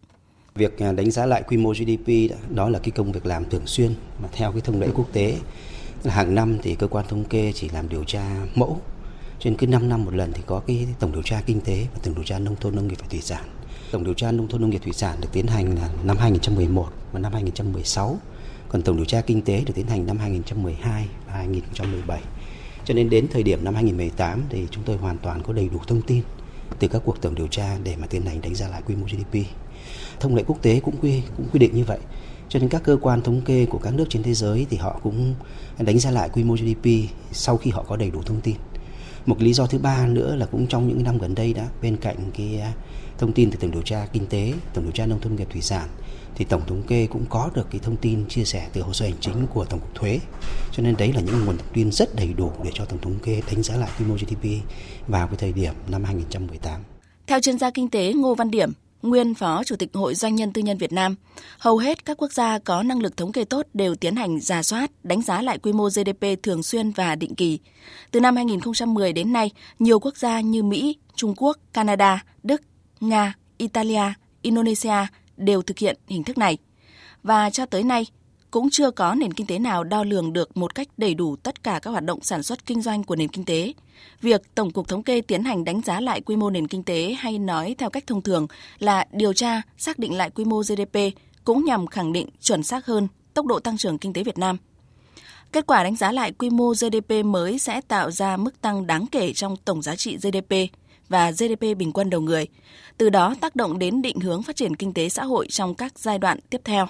Việc 0.56 0.80
à, 0.80 0.92
đánh 0.92 1.12
giá 1.12 1.26
lại 1.26 1.44
quy 1.48 1.58
mô 1.58 1.70
GDP 1.70 2.38
đó 2.50 2.70
là 2.70 2.80
cái 2.80 2.92
công 2.92 3.12
việc 3.12 3.26
làm 3.26 3.50
thường 3.50 3.68
xuyên 3.68 3.94
mà 4.22 4.28
theo 4.32 4.52
cái 4.52 4.62
thông 4.62 4.82
lệ 4.82 4.88
quốc 4.96 5.14
tế 5.14 5.38
hàng 6.06 6.36
năm 6.36 6.58
thì 6.64 6.76
cơ 6.76 6.88
quan 6.88 7.06
thống 7.08 7.24
kê 7.24 7.52
chỉ 7.56 7.70
làm 7.70 7.90
điều 7.90 8.04
tra 8.04 8.46
mẫu 8.56 8.82
trên 9.40 9.58
cứ 9.58 9.68
5 9.68 9.90
năm 9.90 10.06
một 10.06 10.16
lần 10.16 10.32
thì 10.34 10.42
có 10.46 10.62
cái 10.68 10.88
tổng 11.00 11.12
điều 11.12 11.24
tra 11.24 11.42
kinh 11.46 11.62
tế 11.62 11.88
và 11.94 12.00
tổng 12.04 12.16
điều 12.16 12.24
tra 12.24 12.40
nông 12.40 12.56
thôn 12.56 12.76
nông 12.76 12.88
nghiệp 12.88 12.98
và 13.00 13.08
thủy 13.10 13.22
sản. 13.22 13.44
Tổng 13.92 14.04
điều 14.04 14.14
tra 14.14 14.32
nông 14.32 14.48
thôn 14.48 14.62
nông 14.62 14.70
nghiệp 14.70 14.82
thủy 14.84 14.94
sản 14.94 15.18
được 15.22 15.28
tiến 15.32 15.48
hành 15.48 15.76
là 15.76 15.90
năm 16.04 16.18
2011 16.18 16.88
và 17.12 17.20
năm 17.20 17.34
2016. 17.34 18.18
Còn 18.70 18.82
tổng 18.82 18.98
điều 18.98 19.06
tra 19.06 19.22
kinh 19.22 19.42
tế 19.42 19.64
được 19.66 19.74
tiến 19.76 19.88
hành 19.88 20.06
năm 20.06 20.18
2012 20.18 21.08
và 21.28 21.34
2017. 21.34 22.22
Cho 22.86 22.94
nên 22.94 23.10
đến 23.10 23.28
thời 23.32 23.44
điểm 23.44 23.64
năm 23.64 23.74
2018 23.74 24.44
thì 24.50 24.68
chúng 24.72 24.84
tôi 24.84 24.98
hoàn 24.98 25.18
toàn 25.18 25.44
có 25.44 25.54
đầy 25.54 25.70
đủ 25.70 25.80
thông 25.88 26.02
tin 26.02 26.22
từ 26.80 26.88
các 26.88 27.02
cuộc 27.06 27.22
tổng 27.22 27.36
điều 27.36 27.48
tra 27.48 27.78
để 27.84 27.96
mà 27.96 28.08
tiến 28.08 28.26
hành 28.26 28.42
đánh 28.42 28.56
giá 28.56 28.68
lại 28.68 28.82
quy 28.88 28.96
mô 28.96 29.06
GDP. 29.06 29.46
Thông 30.20 30.36
lệ 30.36 30.44
quốc 30.48 30.62
tế 30.62 30.80
cũng 30.80 30.96
quy 31.02 31.22
cũng 31.38 31.48
quy 31.54 31.60
định 31.60 31.76
như 31.76 31.84
vậy. 31.84 32.00
Cho 32.50 32.60
nên 32.60 32.70
các 32.70 32.84
cơ 32.84 32.98
quan 33.02 33.22
thống 33.22 33.42
kê 33.42 33.66
của 33.66 33.78
các 33.78 33.94
nước 33.94 34.06
trên 34.10 34.24
thế 34.24 34.34
giới 34.34 34.66
thì 34.70 34.78
họ 34.78 35.00
cũng 35.04 35.36
đánh 35.80 36.00
giá 36.00 36.12
lại 36.12 36.30
quy 36.30 36.44
mô 36.44 36.54
GDP 36.54 36.90
sau 37.32 37.58
khi 37.58 37.72
họ 37.72 37.84
có 37.88 37.96
đầy 37.96 38.12
đủ 38.12 38.22
thông 38.26 38.42
tin. 38.42 38.56
Một 39.26 39.42
lý 39.42 39.54
do 39.54 39.66
thứ 39.66 39.78
ba 39.78 40.08
nữa 40.08 40.36
là 40.36 40.46
cũng 40.46 40.68
trong 40.68 40.88
những 40.88 41.04
năm 41.04 41.18
gần 41.18 41.36
đây 41.36 41.54
đã 41.54 41.68
bên 41.82 41.98
cạnh 41.98 42.16
cái 42.38 42.60
à, 42.60 42.74
thông 43.18 43.34
tin 43.34 43.52
từ 43.52 43.58
tổng 43.58 43.72
điều 43.72 43.82
tra 43.82 44.08
kinh 44.14 44.28
tế, 44.28 44.54
tổng 44.74 44.84
điều 44.84 44.92
tra 44.92 45.06
nông 45.06 45.22
thôn 45.22 45.36
nghiệp 45.36 45.48
thủy 45.52 45.62
sản 45.62 45.88
thì 46.36 46.46
tổng 46.46 46.62
thống 46.68 46.84
kê 46.84 47.08
cũng 47.08 47.26
có 47.30 47.50
được 47.56 47.68
cái 47.72 47.82
thông 47.84 47.98
tin 47.98 48.28
chia 48.28 48.44
sẻ 48.44 48.68
từ 48.74 48.82
hồ 48.82 48.94
sơ 48.94 49.06
hành 49.06 49.20
chính 49.20 49.48
của 49.54 49.66
tổng 49.66 49.80
cục 49.80 49.96
thuế. 49.96 50.20
Cho 50.72 50.84
nên 50.84 50.98
đấy 50.98 51.14
là 51.14 51.22
những 51.22 51.46
nguồn 51.46 51.58
thông 51.58 51.74
tin 51.74 51.92
rất 51.92 52.16
đầy 52.16 52.34
đủ 52.34 52.52
để 52.64 52.72
cho 52.74 52.86
tổng 52.86 53.02
thống 53.02 53.20
kê 53.24 53.42
đánh 53.52 53.64
giá 53.64 53.76
lại 53.76 53.90
quy 54.00 54.06
mô 54.06 54.16
GDP 54.16 54.50
vào 55.08 55.28
cái 55.28 55.38
thời 55.38 55.54
điểm 55.54 55.74
năm 55.88 56.04
2018. 56.04 56.82
Theo 57.28 57.40
chuyên 57.40 57.58
gia 57.58 57.70
kinh 57.70 57.90
tế 57.90 58.14
Ngô 58.14 58.36
Văn 58.36 58.52
Điểm, 58.52 58.72
nguyên 59.06 59.34
Phó 59.34 59.64
Chủ 59.64 59.76
tịch 59.76 59.90
Hội 59.94 60.16
Doanh 60.16 60.36
nhân 60.36 60.54
Tư 60.54 60.62
nhân 60.62 60.78
Việt 60.78 60.92
Nam, 60.92 61.16
hầu 61.60 61.78
hết 61.78 62.06
các 62.06 62.18
quốc 62.18 62.34
gia 62.34 62.60
có 62.60 62.84
năng 62.84 63.00
lực 63.00 63.18
thống 63.18 63.32
kê 63.32 63.44
tốt 63.44 63.66
đều 63.74 63.96
tiến 63.96 64.16
hành 64.16 64.40
giả 64.40 64.64
soát, 64.64 64.92
đánh 65.04 65.22
giá 65.22 65.42
lại 65.42 65.58
quy 65.58 65.74
mô 65.74 65.90
GDP 65.90 66.44
thường 66.44 66.64
xuyên 66.64 66.92
và 66.92 67.16
định 67.16 67.36
kỳ. 67.36 67.60
Từ 68.12 68.20
năm 68.20 68.36
2010 68.36 69.14
đến 69.14 69.34
nay, 69.34 69.52
nhiều 69.80 70.00
quốc 70.00 70.18
gia 70.18 70.40
như 70.42 70.64
Mỹ, 70.64 70.96
Trung 71.16 71.34
Quốc, 71.38 71.58
Canada, 71.74 72.24
Đức, 72.44 72.62
Nga, 73.00 73.34
Italia, 73.58 74.14
Indonesia 74.42 75.08
đều 75.38 75.62
thực 75.62 75.78
hiện 75.78 75.98
hình 76.08 76.24
thức 76.24 76.38
này. 76.38 76.58
Và 77.24 77.50
cho 77.50 77.66
tới 77.66 77.84
nay, 77.84 78.06
cũng 78.56 78.70
chưa 78.70 78.92
có 78.92 79.16
nền 79.16 79.34
kinh 79.34 79.48
tế 79.48 79.60
nào 79.60 79.84
đo 79.84 80.04
lường 80.04 80.34
được 80.34 80.58
một 80.58 80.76
cách 80.76 80.88
đầy 80.98 81.14
đủ 81.14 81.36
tất 81.36 81.64
cả 81.64 81.80
các 81.82 81.92
hoạt 81.92 82.04
động 82.04 82.20
sản 82.22 82.44
xuất 82.44 82.66
kinh 82.66 82.82
doanh 82.82 83.04
của 83.04 83.16
nền 83.16 83.28
kinh 83.28 83.46
tế. 83.46 83.74
Việc 84.22 84.42
Tổng 84.56 84.72
cục 84.72 84.88
Thống 84.88 85.04
kê 85.04 85.22
tiến 85.22 85.44
hành 85.44 85.64
đánh 85.64 85.82
giá 85.82 86.02
lại 86.02 86.22
quy 86.22 86.36
mô 86.36 86.50
nền 86.50 86.68
kinh 86.68 86.84
tế 86.84 87.16
hay 87.20 87.40
nói 87.40 87.76
theo 87.78 87.90
cách 87.90 88.08
thông 88.08 88.22
thường 88.22 88.48
là 88.80 89.06
điều 89.12 89.34
tra, 89.34 89.62
xác 89.78 90.00
định 90.00 90.14
lại 90.14 90.30
quy 90.30 90.46
mô 90.46 90.62
GDP 90.62 91.00
cũng 91.44 91.66
nhằm 91.66 91.88
khẳng 91.88 92.14
định 92.14 92.30
chuẩn 92.42 92.64
xác 92.64 92.86
hơn 92.86 93.08
tốc 93.34 93.46
độ 93.46 93.60
tăng 93.60 93.78
trưởng 93.78 93.98
kinh 93.98 94.14
tế 94.14 94.24
Việt 94.24 94.38
Nam. 94.38 94.58
Kết 95.52 95.68
quả 95.68 95.84
đánh 95.84 95.96
giá 95.96 96.12
lại 96.12 96.32
quy 96.32 96.50
mô 96.50 96.74
GDP 96.74 97.26
mới 97.26 97.60
sẽ 97.60 97.82
tạo 97.82 98.12
ra 98.12 98.38
mức 98.38 98.62
tăng 98.62 98.88
đáng 98.88 99.06
kể 99.12 99.34
trong 99.34 99.56
tổng 99.58 99.82
giá 99.82 99.96
trị 99.96 100.18
GDP 100.18 100.56
và 101.10 101.32
GDP 101.32 101.78
bình 101.78 101.92
quân 101.94 102.10
đầu 102.10 102.22
người, 102.22 102.48
từ 102.98 103.10
đó 103.10 103.36
tác 103.42 103.56
động 103.56 103.80
đến 103.80 104.02
định 104.02 104.20
hướng 104.20 104.44
phát 104.44 104.56
triển 104.56 104.76
kinh 104.76 104.94
tế 104.94 105.10
xã 105.10 105.24
hội 105.24 105.48
trong 105.50 105.76
các 105.76 106.00
giai 106.00 106.20
đoạn 106.20 106.40
tiếp 106.50 106.62
theo 106.64 106.88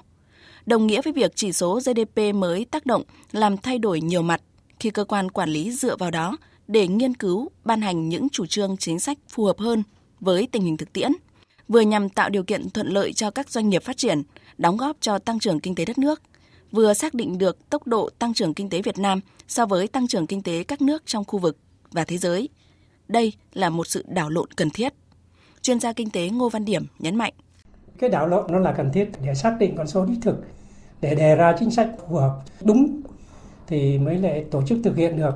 đồng 0.65 0.87
nghĩa 0.87 1.01
với 1.01 1.13
việc 1.13 1.31
chỉ 1.35 1.51
số 1.51 1.79
GDP 1.79 2.35
mới 2.35 2.65
tác 2.65 2.85
động 2.85 3.03
làm 3.31 3.57
thay 3.57 3.79
đổi 3.79 4.01
nhiều 4.01 4.21
mặt 4.21 4.41
khi 4.79 4.89
cơ 4.89 5.03
quan 5.03 5.31
quản 5.31 5.49
lý 5.49 5.71
dựa 5.71 5.95
vào 5.95 6.11
đó 6.11 6.37
để 6.67 6.87
nghiên 6.87 7.15
cứu, 7.15 7.49
ban 7.63 7.81
hành 7.81 8.09
những 8.09 8.29
chủ 8.29 8.45
trương 8.45 8.77
chính 8.77 8.99
sách 8.99 9.17
phù 9.29 9.45
hợp 9.45 9.59
hơn 9.59 9.83
với 10.19 10.47
tình 10.51 10.63
hình 10.63 10.77
thực 10.77 10.93
tiễn, 10.93 11.11
vừa 11.67 11.81
nhằm 11.81 12.09
tạo 12.09 12.29
điều 12.29 12.43
kiện 12.43 12.69
thuận 12.69 12.87
lợi 12.87 13.13
cho 13.13 13.31
các 13.31 13.49
doanh 13.49 13.69
nghiệp 13.69 13.83
phát 13.83 13.97
triển, 13.97 14.23
đóng 14.57 14.77
góp 14.77 14.97
cho 14.99 15.19
tăng 15.19 15.39
trưởng 15.39 15.59
kinh 15.59 15.75
tế 15.75 15.85
đất 15.85 15.97
nước, 15.97 16.21
vừa 16.71 16.93
xác 16.93 17.13
định 17.13 17.37
được 17.37 17.69
tốc 17.69 17.87
độ 17.87 18.09
tăng 18.19 18.33
trưởng 18.33 18.53
kinh 18.53 18.69
tế 18.69 18.81
Việt 18.81 18.97
Nam 18.97 19.19
so 19.47 19.65
với 19.65 19.87
tăng 19.87 20.07
trưởng 20.07 20.27
kinh 20.27 20.43
tế 20.43 20.63
các 20.63 20.81
nước 20.81 21.03
trong 21.05 21.25
khu 21.25 21.39
vực 21.39 21.57
và 21.91 22.03
thế 22.03 22.17
giới. 22.17 22.49
Đây 23.07 23.33
là 23.53 23.69
một 23.69 23.87
sự 23.87 24.05
đảo 24.07 24.29
lộn 24.29 24.51
cần 24.51 24.69
thiết. 24.69 24.93
Chuyên 25.61 25.79
gia 25.79 25.93
kinh 25.93 26.09
tế 26.09 26.29
Ngô 26.29 26.49
Văn 26.49 26.65
Điểm 26.65 26.85
nhấn 26.99 27.15
mạnh. 27.15 27.33
Cái 27.99 28.09
đảo 28.09 28.27
lộn 28.27 28.51
nó 28.51 28.59
là 28.59 28.71
cần 28.71 28.91
thiết 28.91 29.11
để 29.23 29.35
xác 29.35 29.55
định 29.59 29.75
con 29.77 29.87
số 29.87 30.05
đích 30.05 30.19
thực, 30.21 30.43
để 31.01 31.15
đề 31.15 31.35
ra 31.35 31.55
chính 31.59 31.71
sách 31.71 31.89
phù 32.07 32.15
hợp 32.15 32.35
đúng 32.63 33.01
thì 33.67 33.97
mới 33.97 34.17
lại 34.17 34.45
tổ 34.51 34.61
chức 34.63 34.77
thực 34.83 34.97
hiện 34.97 35.17
được. 35.17 35.35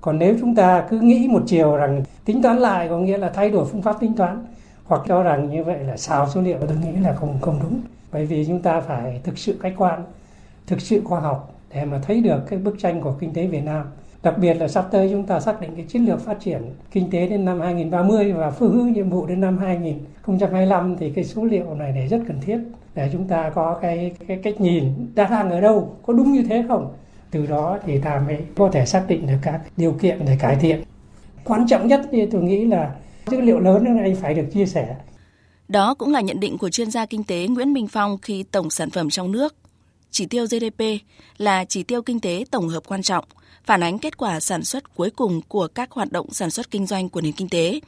Còn 0.00 0.18
nếu 0.18 0.36
chúng 0.40 0.54
ta 0.54 0.86
cứ 0.90 1.00
nghĩ 1.00 1.28
một 1.28 1.42
chiều 1.46 1.76
rằng 1.76 2.02
tính 2.24 2.42
toán 2.42 2.58
lại 2.58 2.88
có 2.88 2.98
nghĩa 2.98 3.18
là 3.18 3.28
thay 3.28 3.50
đổi 3.50 3.66
phương 3.66 3.82
pháp 3.82 3.96
tính 4.00 4.14
toán 4.16 4.44
hoặc 4.84 5.02
cho 5.08 5.22
rằng 5.22 5.50
như 5.50 5.64
vậy 5.64 5.78
là 5.78 5.96
xào 5.96 6.28
số 6.28 6.40
liệu 6.40 6.58
tôi 6.60 6.76
nghĩ 6.76 7.00
là 7.00 7.14
không 7.14 7.38
không 7.40 7.58
đúng. 7.62 7.80
Bởi 8.12 8.26
vì 8.26 8.44
chúng 8.46 8.62
ta 8.62 8.80
phải 8.80 9.20
thực 9.24 9.38
sự 9.38 9.58
khách 9.60 9.74
quan, 9.76 10.04
thực 10.66 10.80
sự 10.80 11.02
khoa 11.04 11.20
học 11.20 11.54
để 11.74 11.84
mà 11.84 11.98
thấy 11.98 12.20
được 12.20 12.40
cái 12.48 12.58
bức 12.58 12.76
tranh 12.78 13.00
của 13.00 13.12
kinh 13.20 13.32
tế 13.32 13.46
Việt 13.46 13.64
Nam 13.64 13.86
Đặc 14.22 14.38
biệt 14.38 14.54
là 14.54 14.68
sắp 14.68 14.88
tới 14.90 15.08
chúng 15.12 15.26
ta 15.26 15.40
xác 15.40 15.60
định 15.60 15.70
cái 15.76 15.84
chiến 15.88 16.04
lược 16.04 16.24
phát 16.24 16.40
triển 16.40 16.62
kinh 16.90 17.10
tế 17.10 17.28
đến 17.28 17.44
năm 17.44 17.60
2030 17.60 18.32
và 18.32 18.50
phương 18.50 18.72
hướng 18.72 18.92
nhiệm 18.92 19.10
vụ 19.10 19.26
đến 19.26 19.40
năm 19.40 19.58
2025 19.58 20.96
thì 20.96 21.10
cái 21.10 21.24
số 21.24 21.44
liệu 21.44 21.74
này 21.74 21.92
để 21.96 22.06
rất 22.06 22.20
cần 22.28 22.40
thiết 22.40 22.58
để 22.94 23.10
chúng 23.12 23.28
ta 23.28 23.50
có 23.54 23.78
cái 23.82 24.12
cái 24.28 24.40
cách 24.42 24.60
nhìn 24.60 24.84
đa 25.14 25.28
đang 25.28 25.50
ở 25.50 25.60
đâu, 25.60 25.96
có 26.06 26.12
đúng 26.12 26.32
như 26.32 26.42
thế 26.42 26.64
không? 26.68 26.94
Từ 27.30 27.46
đó 27.46 27.78
thì 27.86 28.00
ta 28.00 28.22
mới 28.26 28.38
có 28.56 28.68
thể 28.72 28.86
xác 28.86 29.04
định 29.08 29.26
được 29.26 29.38
các 29.42 29.60
điều 29.76 29.92
kiện 29.92 30.18
để 30.26 30.36
cải 30.40 30.56
thiện. 30.56 30.82
Quan 31.44 31.66
trọng 31.68 31.86
nhất 31.86 32.00
thì 32.12 32.26
tôi 32.26 32.42
nghĩ 32.42 32.64
là 32.64 32.94
dữ 33.26 33.40
liệu 33.40 33.60
lớn 33.60 33.96
này 33.96 34.14
phải 34.14 34.34
được 34.34 34.46
chia 34.52 34.66
sẻ. 34.66 34.96
Đó 35.68 35.94
cũng 35.94 36.12
là 36.12 36.20
nhận 36.20 36.40
định 36.40 36.58
của 36.58 36.68
chuyên 36.68 36.90
gia 36.90 37.06
kinh 37.06 37.24
tế 37.24 37.46
Nguyễn 37.46 37.72
Minh 37.72 37.86
Phong 37.86 38.18
khi 38.22 38.42
tổng 38.42 38.70
sản 38.70 38.90
phẩm 38.90 39.10
trong 39.10 39.32
nước 39.32 39.54
chỉ 40.12 40.26
tiêu 40.26 40.46
GDP 40.46 40.82
là 41.38 41.64
chỉ 41.64 41.82
tiêu 41.82 42.02
kinh 42.02 42.20
tế 42.20 42.44
tổng 42.50 42.68
hợp 42.68 42.82
quan 42.86 43.02
trọng, 43.02 43.24
phản 43.64 43.82
ánh 43.82 43.98
kết 43.98 44.16
quả 44.16 44.40
sản 44.40 44.64
xuất 44.64 44.94
cuối 44.94 45.10
cùng 45.10 45.40
của 45.48 45.68
các 45.68 45.90
hoạt 45.90 46.12
động 46.12 46.32
sản 46.32 46.50
xuất 46.50 46.70
kinh 46.70 46.86
doanh 46.86 47.08
của 47.08 47.20
nền 47.20 47.32
kinh 47.32 47.48
tế, 47.48 47.80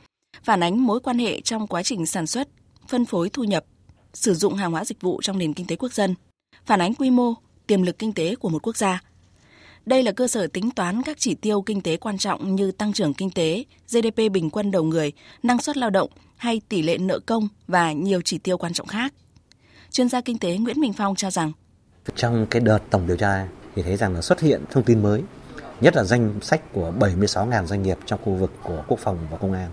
phản 0.45 0.63
ánh 0.63 0.87
mối 0.87 1.01
quan 1.01 1.19
hệ 1.19 1.41
trong 1.41 1.67
quá 1.67 1.83
trình 1.83 2.07
sản 2.07 2.27
xuất, 2.27 2.49
phân 2.89 3.05
phối 3.05 3.29
thu 3.29 3.45
nhập, 3.45 3.65
sử 4.15 4.35
dụng 4.35 4.55
hàng 4.55 4.73
hóa 4.73 4.85
dịch 4.85 5.01
vụ 5.01 5.21
trong 5.23 5.39
nền 5.39 5.55
kinh 5.55 5.67
tế 5.67 5.77
quốc 5.77 5.93
dân, 5.93 6.15
phản 6.67 6.81
ánh 6.81 6.95
quy 6.95 7.11
mô, 7.11 7.35
tiềm 7.67 7.83
lực 7.83 7.99
kinh 7.99 8.13
tế 8.13 8.35
của 8.35 8.49
một 8.49 8.67
quốc 8.67 8.77
gia. 8.77 9.03
Đây 9.87 10.03
là 10.03 10.13
cơ 10.13 10.29
sở 10.29 10.47
tính 10.47 10.71
toán 10.71 11.03
các 11.03 11.17
chỉ 11.21 11.35
tiêu 11.35 11.63
kinh 11.63 11.81
tế 11.81 11.97
quan 11.97 12.19
trọng 12.19 12.55
như 12.55 12.73
tăng 12.73 12.93
trưởng 12.93 13.15
kinh 13.15 13.31
tế, 13.31 13.65
GDP 13.89 14.17
bình 14.33 14.51
quân 14.51 14.71
đầu 14.71 14.83
người, 14.83 15.13
năng 15.43 15.61
suất 15.61 15.77
lao 15.77 15.91
động 15.91 16.11
hay 16.37 16.61
tỷ 16.69 16.83
lệ 16.83 16.99
nợ 16.99 17.19
công 17.19 17.49
và 17.67 17.93
nhiều 17.93 18.21
chỉ 18.25 18.39
tiêu 18.39 18.59
quan 18.59 18.73
trọng 18.73 18.87
khác. 18.87 19.15
Chuyên 19.91 20.09
gia 20.09 20.21
kinh 20.21 20.39
tế 20.39 20.57
Nguyễn 20.57 20.81
Minh 20.81 20.93
Phong 20.93 21.17
cho 21.17 21.31
rằng 21.31 21.53
trong 22.17 22.47
cái 22.47 22.61
đợt 22.61 22.79
tổng 22.91 23.07
điều 23.07 23.17
tra 23.17 23.47
thì 23.75 23.83
thấy 23.83 23.97
rằng 23.97 24.15
là 24.15 24.21
xuất 24.21 24.41
hiện 24.41 24.65
thông 24.71 24.85
tin 24.85 25.03
mới, 25.03 25.23
nhất 25.81 25.97
là 25.97 26.05
danh 26.05 26.33
sách 26.43 26.73
của 26.73 26.93
76.000 26.99 27.67
doanh 27.67 27.83
nghiệp 27.83 27.99
trong 28.07 28.21
khu 28.25 28.35
vực 28.35 28.51
của 28.63 28.85
quốc 28.89 28.99
phòng 28.99 29.19
và 29.31 29.37
công 29.37 29.53
an. 29.53 29.71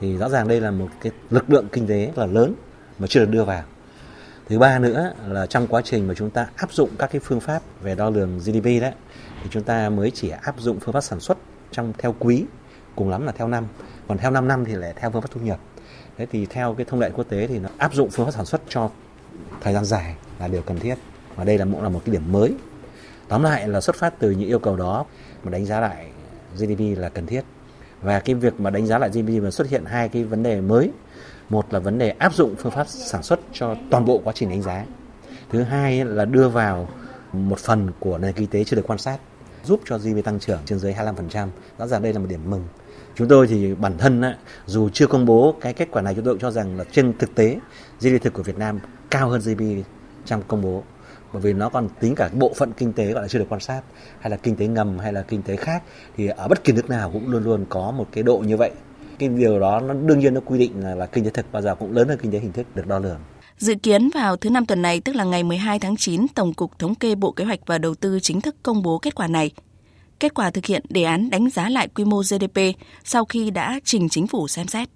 Thì 0.00 0.16
rõ 0.16 0.28
ràng 0.28 0.48
đây 0.48 0.60
là 0.60 0.70
một 0.70 0.88
cái 1.02 1.12
lực 1.30 1.50
lượng 1.50 1.68
kinh 1.72 1.86
tế 1.86 2.12
là 2.16 2.26
lớn 2.26 2.54
mà 2.98 3.06
chưa 3.06 3.20
được 3.20 3.30
đưa 3.30 3.44
vào. 3.44 3.62
Thứ 4.48 4.58
ba 4.58 4.78
nữa 4.78 5.12
là 5.28 5.46
trong 5.46 5.66
quá 5.66 5.82
trình 5.84 6.06
mà 6.08 6.14
chúng 6.14 6.30
ta 6.30 6.46
áp 6.56 6.72
dụng 6.72 6.90
các 6.98 7.10
cái 7.12 7.20
phương 7.24 7.40
pháp 7.40 7.62
về 7.82 7.94
đo 7.94 8.10
lường 8.10 8.38
GDP 8.38 8.64
đấy 8.64 8.92
thì 9.42 9.48
chúng 9.50 9.62
ta 9.62 9.90
mới 9.90 10.10
chỉ 10.10 10.30
áp 10.30 10.54
dụng 10.58 10.80
phương 10.80 10.92
pháp 10.92 11.00
sản 11.00 11.20
xuất 11.20 11.38
trong 11.72 11.92
theo 11.98 12.14
quý 12.18 12.44
cùng 12.96 13.10
lắm 13.10 13.26
là 13.26 13.32
theo 13.32 13.48
năm 13.48 13.64
còn 14.08 14.18
theo 14.18 14.30
5 14.30 14.48
năm 14.48 14.64
thì 14.64 14.74
lại 14.74 14.92
theo 14.96 15.10
phương 15.10 15.22
pháp 15.22 15.30
thu 15.30 15.40
nhập 15.40 15.58
thế 16.16 16.26
thì 16.26 16.46
theo 16.46 16.74
cái 16.74 16.86
thông 16.88 17.00
lệ 17.00 17.10
quốc 17.14 17.24
tế 17.28 17.46
thì 17.46 17.58
nó 17.58 17.68
áp 17.78 17.94
dụng 17.94 18.10
phương 18.10 18.26
pháp 18.26 18.32
sản 18.32 18.44
xuất 18.44 18.60
cho 18.68 18.90
thời 19.60 19.74
gian 19.74 19.84
dài 19.84 20.14
là 20.38 20.48
điều 20.48 20.62
cần 20.62 20.78
thiết 20.78 20.94
và 21.40 21.44
đây 21.44 21.58
là 21.58 21.64
cũng 21.64 21.82
là 21.82 21.88
một 21.88 22.02
cái 22.04 22.12
điểm 22.12 22.32
mới. 22.32 22.54
Tóm 23.28 23.42
lại 23.42 23.68
là 23.68 23.80
xuất 23.80 23.96
phát 23.96 24.14
từ 24.18 24.30
những 24.30 24.48
yêu 24.48 24.58
cầu 24.58 24.76
đó 24.76 25.04
mà 25.44 25.50
đánh 25.50 25.66
giá 25.66 25.80
lại 25.80 26.06
GDP 26.56 26.98
là 26.98 27.08
cần 27.08 27.26
thiết. 27.26 27.44
Và 28.02 28.20
cái 28.20 28.34
việc 28.34 28.60
mà 28.60 28.70
đánh 28.70 28.86
giá 28.86 28.98
lại 28.98 29.10
GDP 29.10 29.42
mà 29.42 29.50
xuất 29.50 29.68
hiện 29.68 29.84
hai 29.84 30.08
cái 30.08 30.24
vấn 30.24 30.42
đề 30.42 30.60
mới. 30.60 30.90
Một 31.48 31.72
là 31.72 31.78
vấn 31.78 31.98
đề 31.98 32.10
áp 32.10 32.34
dụng 32.34 32.54
phương 32.58 32.72
pháp 32.72 32.88
sản 32.88 33.22
xuất 33.22 33.40
cho 33.52 33.76
toàn 33.90 34.04
bộ 34.04 34.20
quá 34.24 34.32
trình 34.36 34.50
đánh 34.50 34.62
giá. 34.62 34.84
Thứ 35.50 35.62
hai 35.62 36.04
là 36.04 36.24
đưa 36.24 36.48
vào 36.48 36.88
một 37.32 37.58
phần 37.58 37.90
của 37.98 38.18
nền 38.18 38.32
kinh 38.32 38.46
tế 38.46 38.64
chưa 38.64 38.76
được 38.76 38.86
quan 38.86 38.98
sát, 38.98 39.18
giúp 39.64 39.80
cho 39.84 39.98
GDP 39.98 40.24
tăng 40.24 40.40
trưởng 40.40 40.60
trên 40.64 40.78
dưới 40.78 40.92
25%. 40.92 41.48
Rõ 41.78 41.86
ràng 41.86 42.02
đây 42.02 42.12
là 42.12 42.18
một 42.18 42.26
điểm 42.28 42.50
mừng. 42.50 42.64
Chúng 43.14 43.28
tôi 43.28 43.46
thì 43.46 43.74
bản 43.74 43.98
thân 43.98 44.22
dù 44.66 44.88
chưa 44.88 45.06
công 45.06 45.26
bố 45.26 45.54
cái 45.60 45.72
kết 45.72 45.88
quả 45.90 46.02
này, 46.02 46.14
chúng 46.14 46.24
tôi 46.24 46.34
cũng 46.34 46.40
cho 46.40 46.50
rằng 46.50 46.78
là 46.78 46.84
trên 46.92 47.18
thực 47.18 47.34
tế 47.34 47.58
GDP 48.00 48.22
thực 48.22 48.32
của 48.32 48.42
Việt 48.42 48.58
Nam 48.58 48.78
cao 49.10 49.28
hơn 49.28 49.40
GDP 49.40 49.86
trong 50.26 50.42
công 50.48 50.62
bố 50.62 50.82
bởi 51.32 51.42
vì 51.42 51.52
nó 51.52 51.68
còn 51.68 51.88
tính 52.00 52.14
cả 52.14 52.30
bộ 52.32 52.52
phận 52.56 52.72
kinh 52.72 52.92
tế 52.92 53.12
gọi 53.12 53.22
là 53.22 53.28
chưa 53.28 53.38
được 53.38 53.46
quan 53.48 53.60
sát 53.60 53.80
hay 54.20 54.30
là 54.30 54.36
kinh 54.36 54.56
tế 54.56 54.66
ngầm 54.66 54.98
hay 54.98 55.12
là 55.12 55.22
kinh 55.22 55.42
tế 55.42 55.56
khác 55.56 55.82
thì 56.16 56.26
ở 56.26 56.48
bất 56.48 56.64
kỳ 56.64 56.72
nước 56.72 56.90
nào 56.90 57.10
cũng 57.12 57.30
luôn 57.30 57.44
luôn 57.44 57.64
có 57.68 57.90
một 57.90 58.06
cái 58.12 58.22
độ 58.22 58.38
như 58.38 58.56
vậy 58.56 58.70
cái 59.18 59.28
điều 59.28 59.60
đó 59.60 59.80
nó 59.80 59.94
đương 59.94 60.18
nhiên 60.18 60.34
nó 60.34 60.40
quy 60.44 60.58
định 60.58 60.72
là, 60.82 60.94
là 60.94 61.06
kinh 61.06 61.24
tế 61.24 61.30
thực 61.30 61.52
bao 61.52 61.62
giờ 61.62 61.74
cũng 61.74 61.92
lớn 61.92 62.08
hơn 62.08 62.18
kinh 62.22 62.32
tế 62.32 62.38
hình 62.38 62.52
thức 62.52 62.66
được 62.74 62.86
đo 62.86 62.98
lường 62.98 63.20
Dự 63.58 63.74
kiến 63.74 64.10
vào 64.14 64.36
thứ 64.36 64.50
năm 64.50 64.66
tuần 64.66 64.82
này, 64.82 65.00
tức 65.00 65.16
là 65.16 65.24
ngày 65.24 65.42
12 65.42 65.78
tháng 65.78 65.96
9, 65.96 66.26
Tổng 66.34 66.54
cục 66.54 66.78
Thống 66.78 66.94
kê 66.94 67.14
Bộ 67.14 67.32
Kế 67.32 67.44
hoạch 67.44 67.60
và 67.66 67.78
Đầu 67.78 67.94
tư 67.94 68.20
chính 68.22 68.40
thức 68.40 68.56
công 68.62 68.82
bố 68.82 68.98
kết 68.98 69.14
quả 69.14 69.26
này. 69.26 69.50
Kết 70.20 70.34
quả 70.34 70.50
thực 70.50 70.66
hiện 70.66 70.82
đề 70.88 71.02
án 71.02 71.30
đánh 71.30 71.50
giá 71.50 71.68
lại 71.68 71.88
quy 71.88 72.04
mô 72.04 72.22
GDP 72.22 72.60
sau 73.04 73.24
khi 73.24 73.50
đã 73.50 73.80
trình 73.84 74.08
chính 74.08 74.26
phủ 74.26 74.48
xem 74.48 74.66
xét. 74.66 74.88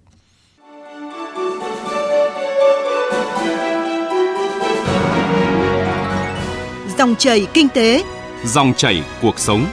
Dòng 6.98 7.14
chảy 7.16 7.46
kinh 7.54 7.68
tế, 7.68 8.04
Dòng 8.44 8.74
chảy 8.76 9.04
cuộc 9.22 9.38
sống. 9.38 9.66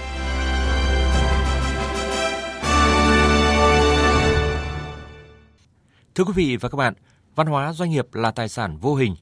Thưa 6.15 6.23
quý 6.23 6.33
vị 6.35 6.57
và 6.57 6.69
các 6.69 6.75
bạn, 6.75 6.93
văn 7.35 7.47
hóa 7.47 7.73
doanh 7.73 7.89
nghiệp 7.89 8.13
là 8.13 8.31
tài 8.31 8.49
sản 8.49 8.77
vô 8.77 8.95
hình 8.95 9.15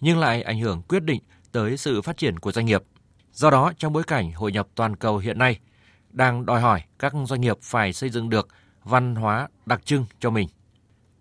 nhưng 0.00 0.18
lại 0.18 0.42
ảnh 0.42 0.60
hưởng 0.60 0.82
quyết 0.82 1.02
định 1.02 1.20
tới 1.52 1.76
sự 1.76 2.02
phát 2.02 2.16
triển 2.16 2.38
của 2.38 2.52
doanh 2.52 2.66
nghiệp. 2.66 2.82
Do 3.32 3.50
đó, 3.50 3.72
trong 3.78 3.92
bối 3.92 4.02
cảnh 4.02 4.32
hội 4.32 4.52
nhập 4.52 4.68
toàn 4.74 4.96
cầu 4.96 5.18
hiện 5.18 5.38
nay, 5.38 5.58
đang 6.10 6.46
đòi 6.46 6.60
hỏi 6.60 6.82
các 6.98 7.12
doanh 7.26 7.40
nghiệp 7.40 7.56
phải 7.62 7.92
xây 7.92 8.10
dựng 8.10 8.30
được 8.30 8.48
văn 8.84 9.14
hóa 9.14 9.48
đặc 9.66 9.80
trưng 9.84 10.06
cho 10.20 10.30
mình. 10.30 10.48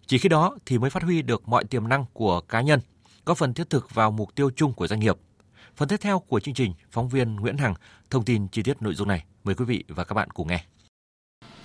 Chỉ 0.08 0.18
khi 0.18 0.30
đó 0.30 0.58
thì 0.66 0.78
mới 0.78 0.90
phát 0.90 1.04
huy 1.04 1.22
được 1.22 1.48
mọi 1.48 1.64
tiềm 1.64 1.88
năng 1.88 2.06
của 2.14 2.42
cá 2.42 2.62
nhân, 2.62 2.80
có 3.26 3.34
phần 3.34 3.54
thiết 3.54 3.70
thực 3.70 3.96
vào 3.96 4.12
mục 4.12 4.36
tiêu 4.36 4.50
chung 4.56 4.74
của 4.74 4.88
doanh 4.88 5.00
nghiệp. 5.00 5.16
Phần 5.78 5.88
tiếp 5.88 5.98
theo 6.02 6.20
của 6.20 6.40
chương 6.40 6.54
trình, 6.54 6.74
phóng 6.92 7.10
viên 7.10 7.36
Nguyễn 7.36 7.58
Hằng 7.58 7.74
thông 8.10 8.26
tin 8.26 8.48
chi 8.48 8.64
tiết 8.64 8.82
nội 8.82 8.96
dung 8.96 9.08
này. 9.08 9.24
Mời 9.44 9.56
quý 9.56 9.66
vị 9.66 9.84
và 9.88 10.04
các 10.04 10.14
bạn 10.14 10.32
cùng 10.32 10.48
nghe. 10.48 10.64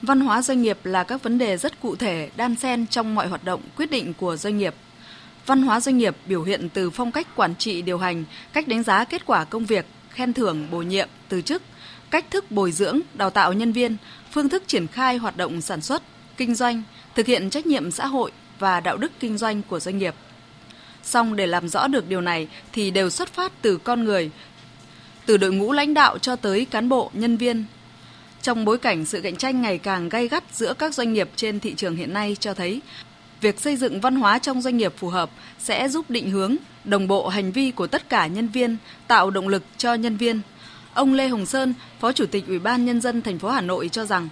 Văn 0.03 0.21
hóa 0.21 0.43
doanh 0.43 0.63
nghiệp 0.63 0.79
là 0.85 1.05
các 1.05 1.23
vấn 1.23 1.39
đề 1.39 1.57
rất 1.57 1.81
cụ 1.81 1.97
thể, 1.97 2.31
đan 2.37 2.57
xen 2.57 2.87
trong 2.87 3.15
mọi 3.15 3.29
hoạt 3.29 3.45
động 3.45 3.63
quyết 3.77 3.91
định 3.91 4.15
của 4.15 4.37
doanh 4.37 4.59
nghiệp. 4.59 4.75
Văn 5.47 5.63
hóa 5.63 5.81
doanh 5.81 5.99
nghiệp 5.99 6.17
biểu 6.27 6.43
hiện 6.43 6.69
từ 6.75 6.91
phong 6.91 7.13
cách 7.13 7.37
quản 7.37 7.57
trị 7.57 7.83
điều 7.83 7.99
hành, 7.99 8.25
cách 8.53 8.69
đánh 8.69 8.83
giá 8.83 9.05
kết 9.05 9.27
quả 9.27 9.45
công 9.45 9.65
việc, 9.65 9.87
khen 10.11 10.33
thưởng, 10.33 10.71
bổ 10.71 10.83
nhiệm, 10.83 11.09
từ 11.29 11.43
chức, 11.43 11.63
cách 12.11 12.31
thức 12.31 12.51
bồi 12.51 12.73
dưỡng, 12.73 13.01
đào 13.15 13.31
tạo 13.31 13.53
nhân 13.53 13.73
viên, 13.73 13.97
phương 14.31 14.49
thức 14.49 14.63
triển 14.67 14.87
khai 14.87 15.17
hoạt 15.17 15.37
động 15.37 15.61
sản 15.61 15.81
xuất, 15.81 16.03
kinh 16.37 16.55
doanh, 16.55 16.83
thực 17.15 17.27
hiện 17.27 17.51
trách 17.51 17.67
nhiệm 17.67 17.91
xã 17.91 18.07
hội 18.07 18.33
và 18.59 18.81
đạo 18.81 18.97
đức 18.97 19.13
kinh 19.21 19.39
doanh 19.39 19.63
của 19.63 19.81
doanh 19.81 19.99
nghiệp. 19.99 20.15
Song 21.03 21.37
để 21.37 21.47
làm 21.47 21.69
rõ 21.69 21.87
được 21.87 22.09
điều 22.09 22.21
này 22.21 22.49
thì 22.73 22.91
đều 22.91 23.11
xuất 23.11 23.33
phát 23.33 23.53
từ 23.63 23.77
con 23.77 24.05
người, 24.05 24.31
từ 25.27 25.37
đội 25.37 25.53
ngũ 25.53 25.73
lãnh 25.73 25.95
đạo 25.95 26.19
cho 26.19 26.37
tới 26.37 26.65
cán 26.65 26.89
bộ, 26.89 27.11
nhân 27.13 27.37
viên. 27.37 27.65
Trong 28.43 28.65
bối 28.65 28.79
cảnh 28.79 29.05
sự 29.05 29.21
cạnh 29.21 29.37
tranh 29.37 29.63
ngày 29.63 29.79
càng 29.79 30.09
gay 30.09 30.29
gắt 30.29 30.45
giữa 30.53 30.75
các 30.75 30.95
doanh 30.95 31.13
nghiệp 31.13 31.31
trên 31.37 31.61
thị 31.61 31.75
trường 31.75 31.97
hiện 31.97 32.13
nay 32.13 32.37
cho 32.41 32.55
thấy 32.55 32.81
việc 33.41 33.61
xây 33.61 33.77
dựng 33.77 34.01
văn 34.01 34.17
hóa 34.17 34.39
trong 34.39 34.63
doanh 34.63 34.77
nghiệp 34.77 34.95
phù 34.97 35.09
hợp 35.09 35.31
sẽ 35.59 35.89
giúp 35.89 36.11
định 36.11 36.31
hướng, 36.31 36.57
đồng 36.85 37.09
bộ 37.09 37.29
hành 37.29 37.53
vi 37.53 37.71
của 37.71 37.87
tất 37.87 38.09
cả 38.09 38.27
nhân 38.27 38.49
viên, 38.49 38.77
tạo 39.07 39.31
động 39.31 39.49
lực 39.49 39.63
cho 39.77 39.95
nhân 39.95 40.17
viên. 40.17 40.41
Ông 40.95 41.15
Lê 41.15 41.29
Hồng 41.29 41.47
Sơn, 41.47 41.75
Phó 42.01 42.13
Chủ 42.13 42.27
tịch 42.27 42.47
Ủy 42.49 42.59
ban 42.59 42.85
nhân 42.85 43.01
dân 43.01 43.23
thành 43.23 43.39
phố 43.39 43.49
Hà 43.49 43.61
Nội 43.61 43.89
cho 43.89 44.05
rằng 44.05 44.29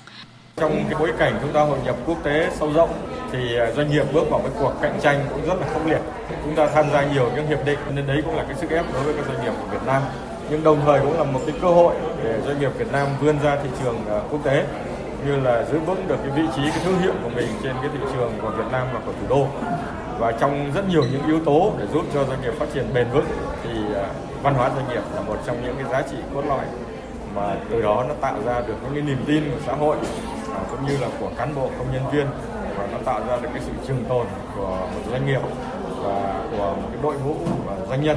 trong 0.57 0.85
cái 0.91 1.01
bối 1.01 1.13
cảnh 1.19 1.39
chúng 1.43 1.53
ta 1.53 1.61
hội 1.61 1.79
nhập 1.85 1.97
quốc 2.07 2.25
tế 2.25 2.51
sâu 2.59 2.73
rộng 2.73 2.91
thì 3.33 3.39
à, 3.59 3.73
doanh 3.77 3.91
nghiệp 3.91 4.05
bước 4.13 4.31
vào 4.31 4.41
cái 4.41 4.51
cuộc 4.59 4.73
cạnh 4.83 4.99
tranh 5.03 5.27
cũng 5.31 5.47
rất 5.47 5.55
là 5.61 5.67
khốc 5.73 5.87
liệt. 5.87 6.01
Chúng 6.49 6.57
ta 6.57 6.67
tham 6.75 6.91
gia 6.93 7.05
nhiều 7.13 7.31
những 7.37 7.47
hiệp 7.47 7.65
định, 7.65 7.79
nên 7.95 8.07
đấy 8.07 8.23
cũng 8.25 8.37
là 8.37 8.45
cái 8.45 8.55
sức 8.55 8.71
ép 8.71 8.85
đối 8.95 9.03
với 9.03 9.15
các 9.15 9.27
doanh 9.27 9.45
nghiệp 9.45 9.53
của 9.61 9.67
Việt 9.71 9.87
Nam. 9.87 10.03
Nhưng 10.51 10.65
đồng 10.65 10.81
thời 10.85 11.01
cũng 11.01 11.19
là 11.19 11.25
một 11.25 11.41
cái 11.47 11.55
cơ 11.63 11.69
hội 11.69 11.95
để 12.25 12.41
doanh 12.47 12.61
nghiệp 12.61 12.71
Việt 12.79 12.93
Nam 12.93 13.07
vươn 13.21 13.37
ra 13.43 13.57
thị 13.63 13.69
trường 13.83 13.97
à, 14.11 14.21
quốc 14.31 14.41
tế, 14.45 14.65
như 15.27 15.41
là 15.41 15.65
giữ 15.65 15.79
vững 15.79 16.09
được 16.09 16.17
cái 16.23 16.31
vị 16.31 16.43
trí, 16.57 16.63
cái 16.71 16.81
thương 16.85 16.99
hiệu 16.99 17.13
của 17.23 17.29
mình 17.29 17.47
trên 17.63 17.73
cái 17.83 17.91
thị 17.93 17.99
trường 18.13 18.33
của 18.43 18.51
Việt 18.51 18.65
Nam 18.73 18.87
và 18.93 19.01
của 19.07 19.13
thủ 19.13 19.27
đô. 19.29 19.47
Và 20.19 20.33
trong 20.33 20.71
rất 20.75 20.89
nhiều 20.89 21.03
những 21.13 21.27
yếu 21.27 21.41
tố 21.45 21.73
để 21.79 21.87
giúp 21.93 22.03
cho 22.15 22.25
doanh 22.25 22.41
nghiệp 22.43 22.53
phát 22.59 22.67
triển 22.75 22.95
bền 22.95 23.07
vững 23.13 23.27
thì 23.65 23.71
à, 23.95 24.07
văn 24.43 24.55
hóa 24.55 24.71
doanh 24.77 24.89
nghiệp 24.89 25.03
là 25.15 25.21
một 25.21 25.37
trong 25.47 25.63
những 25.63 25.77
cái 25.77 25.93
giá 25.93 26.03
trị 26.11 26.17
cốt 26.35 26.43
lõi 26.49 26.65
mà 27.35 27.57
từ 27.71 27.83
đó 27.83 28.05
nó 28.09 28.15
tạo 28.21 28.37
ra 28.47 28.61
được 28.61 28.75
những 28.83 28.95
cái 28.95 29.03
niềm 29.03 29.25
tin 29.27 29.51
của 29.51 29.61
xã 29.67 29.73
hội 29.73 29.97
à, 30.55 30.61
cũng 30.71 30.87
như 30.87 30.97
là 31.01 31.09
của 31.21 31.31
cán 31.37 31.55
bộ, 31.55 31.71
công 31.79 31.93
nhân 31.93 32.03
viên 32.13 32.27
và 32.79 32.87
nó 32.93 32.99
tạo 33.05 33.21
ra 33.29 33.37
được 33.43 33.49
cái 33.55 33.63
sự 33.67 33.73
trường 33.89 34.05
tồn 34.09 34.27
của 34.57 34.77
một 34.95 35.01
doanh 35.11 35.27
nghiệp 35.27 35.41
và 36.09 36.47
của 36.51 36.77
một 36.83 36.89
cái 36.93 37.03
đội 37.03 37.15
ngũ 37.15 37.37
và 37.67 37.87
doanh 37.89 38.03
nhân 38.03 38.17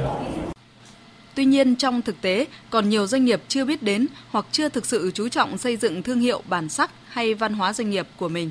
Tuy 1.34 1.44
nhiên 1.44 1.76
trong 1.76 2.02
thực 2.02 2.20
tế 2.20 2.46
còn 2.70 2.88
nhiều 2.88 3.06
doanh 3.06 3.24
nghiệp 3.24 3.42
chưa 3.48 3.64
biết 3.64 3.82
đến 3.82 4.06
hoặc 4.30 4.46
chưa 4.52 4.68
thực 4.68 4.86
sự 4.86 5.10
chú 5.14 5.28
trọng 5.28 5.58
xây 5.58 5.76
dựng 5.76 6.02
thương 6.02 6.20
hiệu 6.20 6.42
bản 6.48 6.68
sắc 6.68 6.90
hay 7.08 7.34
văn 7.34 7.54
hóa 7.54 7.72
doanh 7.72 7.90
nghiệp 7.90 8.08
của 8.16 8.28
mình. 8.28 8.50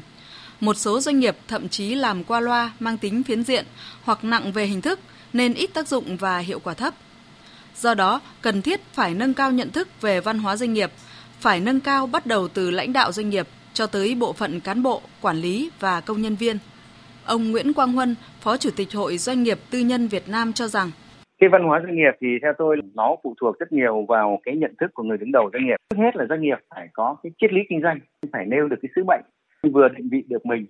Một 0.59 0.77
số 0.77 0.99
doanh 0.99 1.19
nghiệp 1.19 1.37
thậm 1.47 1.69
chí 1.69 1.95
làm 1.95 2.23
qua 2.23 2.39
loa 2.39 2.71
mang 2.79 2.97
tính 2.97 3.23
phiến 3.23 3.43
diện 3.43 3.65
hoặc 4.03 4.23
nặng 4.23 4.51
về 4.51 4.65
hình 4.65 4.81
thức 4.81 4.99
nên 5.33 5.53
ít 5.53 5.73
tác 5.73 5.87
dụng 5.87 6.17
và 6.17 6.37
hiệu 6.37 6.59
quả 6.59 6.73
thấp. 6.73 6.93
Do 7.77 7.93
đó, 7.93 8.21
cần 8.41 8.61
thiết 8.61 8.81
phải 8.93 9.13
nâng 9.13 9.33
cao 9.33 9.51
nhận 9.51 9.71
thức 9.71 9.87
về 10.01 10.19
văn 10.19 10.39
hóa 10.39 10.55
doanh 10.57 10.73
nghiệp, 10.73 10.91
phải 11.39 11.59
nâng 11.59 11.79
cao 11.79 12.07
bắt 12.07 12.25
đầu 12.25 12.47
từ 12.47 12.71
lãnh 12.71 12.93
đạo 12.93 13.11
doanh 13.11 13.29
nghiệp 13.29 13.47
cho 13.73 13.87
tới 13.87 14.15
bộ 14.15 14.33
phận 14.33 14.59
cán 14.59 14.83
bộ, 14.83 15.01
quản 15.21 15.37
lý 15.37 15.69
và 15.79 16.01
công 16.01 16.21
nhân 16.21 16.35
viên. 16.35 16.57
Ông 17.25 17.51
Nguyễn 17.51 17.73
Quang 17.73 17.93
Huân, 17.93 18.15
Phó 18.39 18.57
Chủ 18.57 18.69
tịch 18.77 18.87
Hội 18.93 19.17
Doanh 19.17 19.43
nghiệp 19.43 19.57
Tư 19.71 19.79
nhân 19.79 20.07
Việt 20.07 20.23
Nam 20.31 20.53
cho 20.53 20.67
rằng. 20.67 20.87
Cái 21.39 21.49
văn 21.49 21.63
hóa 21.63 21.81
doanh 21.83 21.95
nghiệp 21.95 22.11
thì 22.21 22.27
theo 22.41 22.53
tôi 22.57 22.77
nó 22.93 23.15
phụ 23.23 23.35
thuộc 23.41 23.59
rất 23.59 23.71
nhiều 23.71 24.05
vào 24.07 24.39
cái 24.43 24.55
nhận 24.55 24.73
thức 24.79 24.91
của 24.93 25.03
người 25.03 25.17
đứng 25.17 25.31
đầu 25.31 25.49
doanh 25.53 25.65
nghiệp. 25.65 25.75
Trước 25.89 25.97
hết 25.97 26.15
là 26.15 26.25
doanh 26.29 26.41
nghiệp 26.41 26.57
phải 26.75 26.87
có 26.93 27.15
cái 27.23 27.31
triết 27.41 27.53
lý 27.53 27.61
kinh 27.69 27.81
doanh 27.81 27.99
phải 28.33 28.45
nêu 28.45 28.67
được 28.67 28.77
cái 28.81 28.89
sứ 28.95 29.03
mệnh. 29.03 29.21
Vừa 29.73 29.89
định 29.89 30.09
vị 30.11 30.23
được 30.27 30.45
mình 30.45 30.65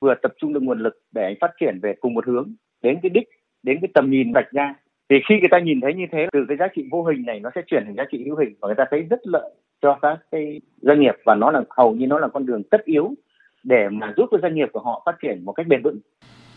vừa 0.00 0.14
tập 0.22 0.32
trung 0.40 0.52
được 0.52 0.62
nguồn 0.62 0.80
lực 0.80 1.02
để 1.12 1.36
phát 1.40 1.50
triển 1.60 1.78
về 1.82 1.94
cùng 2.00 2.14
một 2.14 2.26
hướng 2.26 2.52
đến 2.82 2.98
cái 3.02 3.10
đích 3.10 3.28
đến 3.62 3.78
cái 3.80 3.88
tầm 3.94 4.10
nhìn 4.10 4.32
vạch 4.32 4.52
ra. 4.52 4.74
Thì 5.10 5.16
khi 5.28 5.34
người 5.40 5.48
ta 5.50 5.58
nhìn 5.58 5.80
thấy 5.80 5.94
như 5.94 6.04
thế 6.12 6.28
từ 6.32 6.44
cái 6.48 6.56
giá 6.56 6.68
trị 6.74 6.88
vô 6.90 7.04
hình 7.04 7.22
này 7.26 7.40
nó 7.40 7.50
sẽ 7.54 7.62
chuyển 7.66 7.82
thành 7.84 7.94
giá 7.96 8.04
trị 8.12 8.24
hữu 8.26 8.36
hình 8.36 8.54
và 8.60 8.68
người 8.68 8.74
ta 8.74 8.84
thấy 8.90 9.06
rất 9.10 9.20
lợi 9.22 9.50
cho 9.82 9.98
các 10.02 10.18
cái 10.30 10.60
doanh 10.82 11.00
nghiệp 11.00 11.14
và 11.24 11.34
nó 11.34 11.50
là 11.50 11.62
hầu 11.70 11.94
như 11.94 12.06
nó 12.06 12.18
là 12.18 12.28
con 12.28 12.46
đường 12.46 12.62
tất 12.70 12.84
yếu 12.84 13.14
để 13.62 13.88
mà 13.92 14.12
giúp 14.16 14.24
cho 14.30 14.38
doanh 14.42 14.54
nghiệp 14.54 14.68
của 14.72 14.80
họ 14.80 15.02
phát 15.06 15.12
triển 15.22 15.44
một 15.44 15.52
cách 15.52 15.66
bền 15.66 15.82
vững. 15.82 15.98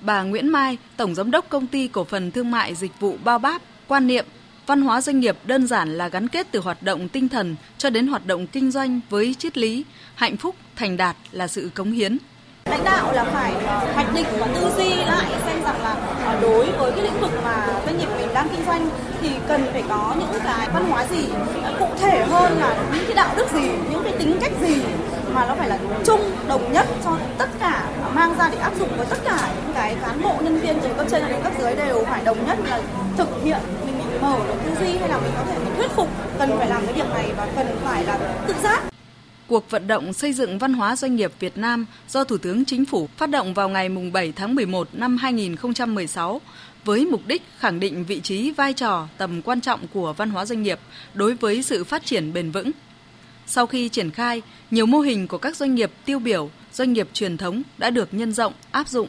Bà 0.02 0.24
Nguyễn 0.24 0.50
Mai, 0.50 0.78
Tổng 0.98 1.16
Giám 1.16 1.32
đốc 1.32 1.50
Công 1.50 1.68
ty 1.68 1.88
Cổ 1.88 2.04
phần 2.04 2.32
Thương 2.32 2.52
mại 2.52 2.76
Dịch 2.76 2.92
vụ 3.00 3.16
Bao 3.24 3.40
Báp, 3.40 3.62
quan 3.88 4.08
niệm 4.08 4.26
văn 4.68 4.82
hóa 4.82 5.02
doanh 5.02 5.20
nghiệp 5.20 5.36
đơn 5.46 5.68
giản 5.68 5.98
là 5.98 6.08
gắn 6.08 6.28
kết 6.28 6.48
từ 6.52 6.60
hoạt 6.60 6.84
động 6.84 7.08
tinh 7.08 7.30
thần 7.30 7.56
cho 7.78 7.90
đến 7.90 8.08
hoạt 8.08 8.28
động 8.28 8.48
kinh 8.48 8.72
doanh 8.72 9.00
với 9.10 9.34
triết 9.34 9.58
lý, 9.58 9.86
hạnh 10.16 10.38
phúc, 10.38 10.56
thành 10.76 10.98
đạt 10.98 11.16
là 11.32 11.48
sự 11.48 11.70
cống 11.76 11.92
hiến. 11.92 12.18
Lãnh 12.70 12.84
đạo 12.84 13.14
là 13.14 13.24
phải 13.24 13.54
hoạch 13.94 14.14
định 14.16 14.26
và 14.40 14.48
tư 14.48 14.70
duy 14.78 14.90
lại 14.90 15.26
xem 15.46 15.64
rằng 15.64 15.82
là 15.82 16.40
đối 16.42 16.72
với 16.72 16.92
cái 16.92 17.02
lĩnh 17.02 17.22
vực 17.22 17.32
mà 17.44 17.68
doanh 17.86 17.98
nghiệp 17.98 18.08
mình 18.18 18.28
đang 18.34 18.48
kinh 18.52 18.66
doanh 18.66 18.90
thì 19.22 19.30
cần 19.48 19.62
phải 19.72 19.84
có 19.90 20.16
những 20.20 20.42
cái 20.44 20.68
văn 20.74 20.90
hóa 20.90 21.06
gì 21.08 21.26
cụ 21.80 21.88
thể 22.00 22.26
hơn 22.30 22.58
là 22.60 22.92
những 22.96 23.04
cái 23.06 23.16
đạo 23.16 23.36
đức 23.38 23.46
gì, 23.54 23.70
những 23.92 24.02
cái 24.04 24.14
tính 24.20 24.38
cách 24.42 24.52
gì 24.62 24.82
mà 25.36 25.46
nó 25.48 25.56
phải 25.56 25.70
là 25.70 25.80
chung 26.06 26.32
đồng 26.48 26.74
nhất 26.74 26.88
cho 27.04 27.18
tất 27.38 27.50
cả 27.60 27.90
à, 28.04 28.10
mang 28.14 28.38
ra 28.38 28.50
để 28.52 28.58
áp 28.58 28.74
dụng 28.80 28.90
với 28.98 29.06
tất 29.10 29.18
cả 29.26 29.54
những 29.56 29.74
cái 29.76 29.96
cán 30.02 30.22
bộ 30.24 30.36
nhân 30.42 30.60
viên 30.60 30.80
từ 30.84 30.90
cấp 30.98 31.08
trên 31.12 31.24
đến 31.28 31.38
cấp 31.44 31.54
dưới 31.60 31.76
đều 31.76 32.06
phải 32.06 32.24
đồng 32.26 32.46
nhất 32.48 32.58
là 32.66 32.82
thực 33.18 33.44
hiện 33.44 33.60
mình 33.86 33.98
bị 33.98 34.20
mở 34.22 34.38
được 34.48 34.56
tư 34.66 34.72
duy 34.80 34.98
hay 34.98 35.10
là 35.10 35.18
mình 35.18 35.32
có 35.38 35.44
thể 35.48 35.60
mình 35.60 35.74
thuyết 35.78 35.92
phục 35.92 36.10
cần 36.40 36.50
phải 36.58 36.70
làm 36.70 36.86
cái 36.86 36.94
việc 36.94 37.10
này 37.10 37.32
và 37.38 37.48
cần 37.56 37.68
phải 37.84 38.04
là 38.04 38.20
tự 38.48 38.54
giác 38.64 38.84
Cuộc 39.48 39.70
vận 39.70 39.88
động 39.88 40.14
xây 40.14 40.34
dựng 40.34 40.58
văn 40.58 40.74
hóa 40.74 40.96
doanh 40.96 41.16
nghiệp 41.16 41.32
Việt 41.40 41.58
Nam 41.58 41.86
do 42.10 42.24
Thủ 42.24 42.38
tướng 42.38 42.66
Chính 42.66 42.86
phủ 42.86 43.08
phát 43.18 43.30
động 43.30 43.54
vào 43.54 43.70
ngày 43.70 43.90
7 44.14 44.34
tháng 44.36 44.56
11 44.56 44.88
năm 44.94 45.18
2016 45.18 46.42
với 46.86 47.06
mục 47.06 47.22
đích 47.28 47.42
khẳng 47.58 47.80
định 47.80 48.04
vị 48.04 48.20
trí, 48.20 48.52
vai 48.52 48.74
trò, 48.74 49.08
tầm 49.18 49.42
quan 49.42 49.62
trọng 49.62 49.80
của 49.94 50.14
văn 50.14 50.30
hóa 50.30 50.46
doanh 50.46 50.64
nghiệp 50.64 50.80
đối 51.14 51.34
với 51.34 51.64
sự 51.64 51.84
phát 51.84 52.06
triển 52.06 52.34
bền 52.34 52.52
vững. 52.52 52.72
Sau 53.48 53.68
khi 53.68 53.90
triển 53.90 54.12
khai, 54.12 54.42
nhiều 54.72 54.86
mô 54.86 55.00
hình 55.00 55.28
của 55.28 55.38
các 55.38 55.56
doanh 55.56 55.76
nghiệp 55.76 55.92
tiêu 56.06 56.20
biểu, 56.20 56.50
doanh 56.74 56.94
nghiệp 56.94 57.08
truyền 57.14 57.38
thống 57.38 57.62
đã 57.78 57.90
được 57.90 58.14
nhân 58.14 58.32
rộng, 58.32 58.54
áp 58.72 58.88
dụng. 58.88 59.08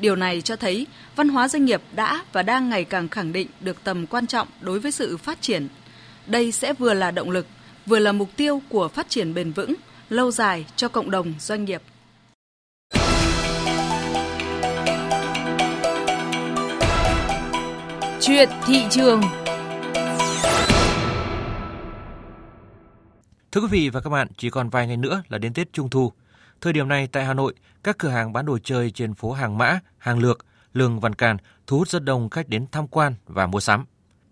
Điều 0.00 0.16
này 0.16 0.40
cho 0.40 0.56
thấy 0.56 0.86
văn 1.16 1.28
hóa 1.28 1.48
doanh 1.48 1.64
nghiệp 1.64 1.82
đã 1.94 2.24
và 2.32 2.42
đang 2.42 2.68
ngày 2.68 2.84
càng 2.84 3.08
khẳng 3.08 3.32
định 3.32 3.48
được 3.60 3.84
tầm 3.84 4.06
quan 4.06 4.26
trọng 4.26 4.48
đối 4.60 4.80
với 4.80 4.92
sự 4.92 5.16
phát 5.16 5.42
triển. 5.42 5.68
Đây 6.26 6.52
sẽ 6.52 6.72
vừa 6.72 6.94
là 6.94 7.10
động 7.10 7.30
lực, 7.30 7.46
vừa 7.86 7.98
là 7.98 8.12
mục 8.12 8.28
tiêu 8.36 8.62
của 8.68 8.88
phát 8.88 9.08
triển 9.08 9.34
bền 9.34 9.52
vững, 9.52 9.74
lâu 10.10 10.30
dài 10.30 10.64
cho 10.76 10.88
cộng 10.88 11.10
đồng 11.10 11.34
doanh 11.40 11.64
nghiệp. 11.64 11.82
Chuyện 18.20 18.48
thị 18.66 18.82
trường 18.90 19.22
Thưa 23.52 23.60
quý 23.60 23.66
vị 23.70 23.88
và 23.88 24.00
các 24.00 24.10
bạn, 24.10 24.28
chỉ 24.36 24.50
còn 24.50 24.68
vài 24.68 24.86
ngày 24.86 24.96
nữa 24.96 25.22
là 25.28 25.38
đến 25.38 25.54
Tết 25.54 25.72
Trung 25.72 25.90
Thu. 25.90 26.12
Thời 26.60 26.72
điểm 26.72 26.88
này 26.88 27.06
tại 27.06 27.24
Hà 27.24 27.34
Nội, 27.34 27.54
các 27.84 27.98
cửa 27.98 28.08
hàng 28.08 28.32
bán 28.32 28.46
đồ 28.46 28.58
chơi 28.64 28.90
trên 28.90 29.14
phố 29.14 29.32
Hàng 29.32 29.58
Mã, 29.58 29.80
Hàng 29.98 30.18
Lược, 30.18 30.46
Lương 30.72 31.00
Văn 31.00 31.14
Can 31.14 31.36
thu 31.66 31.78
hút 31.78 31.88
rất 31.88 32.04
đông 32.04 32.30
khách 32.30 32.48
đến 32.48 32.66
tham 32.72 32.86
quan 32.88 33.14
và 33.26 33.46
mua 33.46 33.60
sắm. 33.60 33.84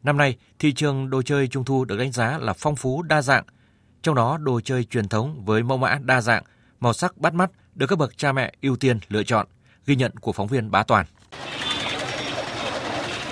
Năm 0.03 0.17
nay, 0.17 0.37
thị 0.59 0.73
trường 0.73 1.11
đồ 1.11 1.23
chơi 1.23 1.49
Trung 1.49 1.65
Thu 1.65 1.85
được 1.85 1.97
đánh 1.99 2.12
giá 2.12 2.39
là 2.39 2.53
phong 2.53 2.77
phú 2.77 3.03
đa 3.03 3.23
dạng. 3.23 3.45
Trong 4.03 4.15
đó, 4.15 4.39
đồ 4.39 4.61
chơi 4.61 4.85
truyền 4.85 5.09
thống 5.09 5.45
với 5.45 5.62
mẫu 5.62 5.79
mã 5.79 5.99
đa 6.03 6.21
dạng, 6.21 6.43
màu 6.81 6.93
sắc 6.93 7.17
bắt 7.17 7.35
mắt 7.35 7.50
được 7.75 7.87
các 7.87 7.99
bậc 7.99 8.19
cha 8.19 8.33
mẹ 8.33 8.53
ưu 8.62 8.77
tiên 8.77 8.99
lựa 9.09 9.23
chọn. 9.23 9.47
Ghi 9.87 9.97
nhận 9.97 10.17
của 10.17 10.33
phóng 10.33 10.47
viên 10.47 10.71
Bá 10.71 10.83
Toàn. 10.83 11.07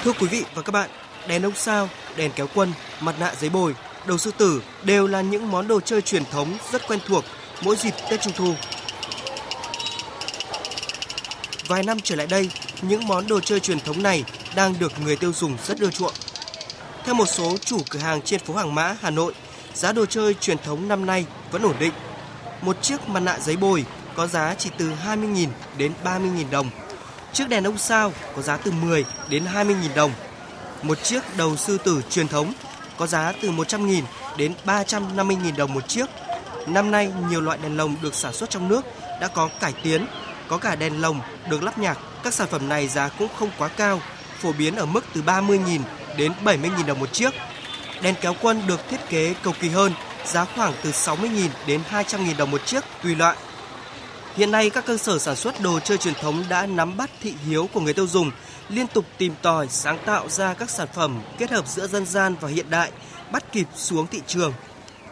Thưa 0.03 0.13
quý 0.21 0.27
vị 0.27 0.45
và 0.55 0.63
các 0.63 0.73
bạn, 0.73 0.91
đèn 1.29 1.43
ông 1.43 1.55
sao, 1.55 1.89
đèn 2.17 2.33
kéo 2.37 2.47
quân, 2.55 2.73
mặt 3.01 3.15
nạ 3.21 3.35
giấy 3.35 3.51
bồi, 3.51 3.75
đầu 4.09 4.19
sư 4.19 4.31
tử 4.39 4.63
đều 4.83 5.07
là 5.07 5.21
những 5.21 5.51
món 5.51 5.69
đồ 5.69 5.81
chơi 5.81 6.03
truyền 6.03 6.25
thống 6.25 6.59
rất 6.73 6.89
quen 6.89 7.01
thuộc 7.07 7.25
mỗi 7.63 7.77
dịp 7.77 7.95
Tết 8.11 8.21
Trung 8.21 8.33
thu. 8.37 8.55
Vài 11.67 11.83
năm 11.83 12.01
trở 12.01 12.17
lại 12.17 12.27
đây, 12.27 12.51
những 12.83 13.07
món 13.07 13.29
đồ 13.29 13.41
chơi 13.41 13.61
truyền 13.61 13.81
thống 13.81 14.03
này 14.03 14.25
đang 14.55 14.79
được 14.79 14.93
người 15.05 15.17
tiêu 15.17 15.33
dùng 15.33 15.57
rất 15.67 15.79
ưa 15.79 15.91
chuộng. 15.91 16.13
Theo 17.05 17.15
một 17.15 17.27
số 17.27 17.57
chủ 17.57 17.79
cửa 17.91 17.99
hàng 17.99 18.23
trên 18.23 18.41
phố 18.41 18.55
Hàng 18.55 18.75
Mã, 18.75 18.97
Hà 19.01 19.11
Nội, 19.11 19.35
giá 19.75 19.93
đồ 19.93 20.07
chơi 20.07 20.35
truyền 20.35 20.59
thống 20.59 20.89
năm 20.89 21.07
nay 21.07 21.27
vẫn 21.51 21.63
ổn 21.63 21.75
định. 21.79 21.93
Một 22.63 22.83
chiếc 22.83 23.09
mặt 23.09 23.21
nạ 23.21 23.39
giấy 23.41 23.57
bồi 23.57 23.85
có 24.15 24.27
giá 24.27 24.55
chỉ 24.59 24.71
từ 24.79 24.91
20.000 25.07 25.49
đến 25.79 25.93
30.000 26.05 26.51
đồng. 26.51 26.71
Chiếc 27.33 27.49
đèn 27.49 27.65
ông 27.65 27.79
sao 27.79 28.13
có 28.37 28.43
giá 28.43 28.57
từ 28.57 28.71
10 28.71 29.05
đến 29.31 29.45
20.000 29.55 29.75
đồng. 29.95 30.13
Một 30.83 31.03
chiếc 31.03 31.37
đầu 31.37 31.57
sư 31.57 31.79
tử 31.79 32.03
truyền 32.11 32.29
thống 32.29 32.53
có 32.99 33.07
giá 33.07 33.33
từ 33.43 33.51
100.000 33.51 34.03
đến 34.37 34.55
350.000 34.67 35.57
đồng 35.57 35.75
một 35.75 35.89
chiếc. 35.89 36.07
Năm 36.67 36.91
nay, 36.91 37.13
nhiều 37.31 37.41
loại 37.41 37.59
đèn 37.63 37.77
lồng 37.77 37.97
được 38.03 38.15
sản 38.15 38.33
xuất 38.33 38.51
trong 38.51 38.69
nước 38.69 38.85
đã 39.21 39.29
có 39.29 39.49
cải 39.61 39.73
tiến, 39.83 40.07
có 40.49 40.59
cả 40.59 40.75
đèn 40.77 41.01
lồng 41.01 41.21
được 41.51 41.63
lắp 41.63 41.79
nhạc. 41.79 41.99
Các 42.25 42.35
sản 42.35 42.49
phẩm 42.51 42.69
này 42.69 42.89
giá 42.89 43.09
cũng 43.09 43.29
không 43.39 43.51
quá 43.59 43.69
cao, 43.69 44.01
phổ 44.41 44.53
biến 44.53 44.77
ở 44.77 44.87
mức 44.87 45.05
từ 45.15 45.23
30.000 45.23 45.81
đến 46.17 46.33
70.000 46.45 46.87
đồng 46.87 47.01
một 47.01 47.13
chiếc. 47.13 47.31
Đèn 48.03 48.15
kéo 48.21 48.35
quân 48.41 48.63
được 48.67 48.81
thiết 48.91 49.09
kế 49.09 49.35
cầu 49.43 49.55
kỳ 49.61 49.69
hơn, 49.69 49.93
giá 50.25 50.45
khoảng 50.45 50.73
từ 50.83 50.91
60.000 50.91 51.49
đến 51.67 51.81
200.000 51.91 52.37
đồng 52.37 52.51
một 52.51 52.67
chiếc 52.67 52.85
tùy 53.03 53.15
loại. 53.15 53.37
Hiện 54.37 54.51
nay 54.51 54.71
các 54.71 54.87
cơ 54.87 54.97
sở 54.97 55.19
sản 55.19 55.37
xuất 55.37 55.61
đồ 55.61 55.81
chơi 55.81 55.99
truyền 55.99 56.15
thống 56.15 56.45
đã 56.49 56.67
nắm 56.67 56.97
bắt 56.97 57.11
thị 57.23 57.35
hiếu 57.47 57.69
của 57.73 57.81
người 57.81 57.95
tiêu 57.95 58.07
dùng, 58.07 58.31
liên 58.69 58.87
tục 58.87 59.05
tìm 59.19 59.35
tòi 59.43 59.69
sáng 59.69 59.99
tạo 60.07 60.29
ra 60.29 60.55
các 60.55 60.71
sản 60.71 60.89
phẩm 60.95 61.21
kết 61.39 61.51
hợp 61.51 61.69
giữa 61.69 61.87
dân 61.87 62.07
gian 62.07 62.35
và 62.41 62.49
hiện 62.49 62.71
đại, 62.71 62.93
bắt 63.33 63.53
kịp 63.53 63.67
xuống 63.75 64.07
thị 64.07 64.23
trường. 64.27 64.53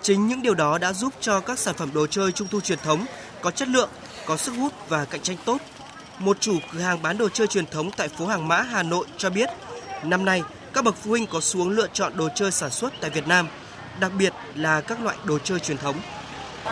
Chính 0.03 0.27
những 0.27 0.43
điều 0.43 0.55
đó 0.55 0.79
đã 0.79 0.93
giúp 0.93 1.15
cho 1.21 1.41
các 1.41 1.59
sản 1.59 1.75
phẩm 1.75 1.91
đồ 1.95 2.07
chơi 2.07 2.33
trung 2.33 2.49
thu 2.51 2.61
truyền 2.61 2.79
thống 2.79 3.07
có 3.41 3.51
chất 3.51 3.69
lượng, 3.69 3.89
có 4.27 4.37
sức 4.37 4.53
hút 4.53 4.73
và 4.89 5.05
cạnh 5.05 5.21
tranh 5.21 5.37
tốt. 5.45 5.59
Một 6.19 6.41
chủ 6.41 6.59
cửa 6.73 6.81
hàng 6.81 7.03
bán 7.03 7.19
đồ 7.19 7.29
chơi 7.29 7.47
truyền 7.47 7.67
thống 7.67 7.91
tại 7.97 8.09
phố 8.09 8.27
Hàng 8.27 8.49
Mã, 8.49 8.63
Hà 8.63 8.83
Nội 8.83 9.07
cho 9.19 9.31
biết, 9.31 9.49
năm 10.03 10.25
nay 10.25 10.43
các 10.73 10.85
bậc 10.85 10.95
phụ 11.03 11.11
huynh 11.11 11.27
có 11.27 11.41
xuống 11.41 11.71
lựa 11.71 11.87
chọn 11.93 12.17
đồ 12.17 12.29
chơi 12.35 12.53
sản 12.53 12.71
xuất 12.71 12.93
tại 13.01 13.11
Việt 13.11 13.27
Nam, 13.27 13.49
đặc 14.01 14.13
biệt 14.19 14.33
là 14.55 14.81
các 14.81 15.01
loại 15.01 15.17
đồ 15.25 15.39
chơi 15.39 15.61
truyền 15.61 15.79
thống. 15.79 15.97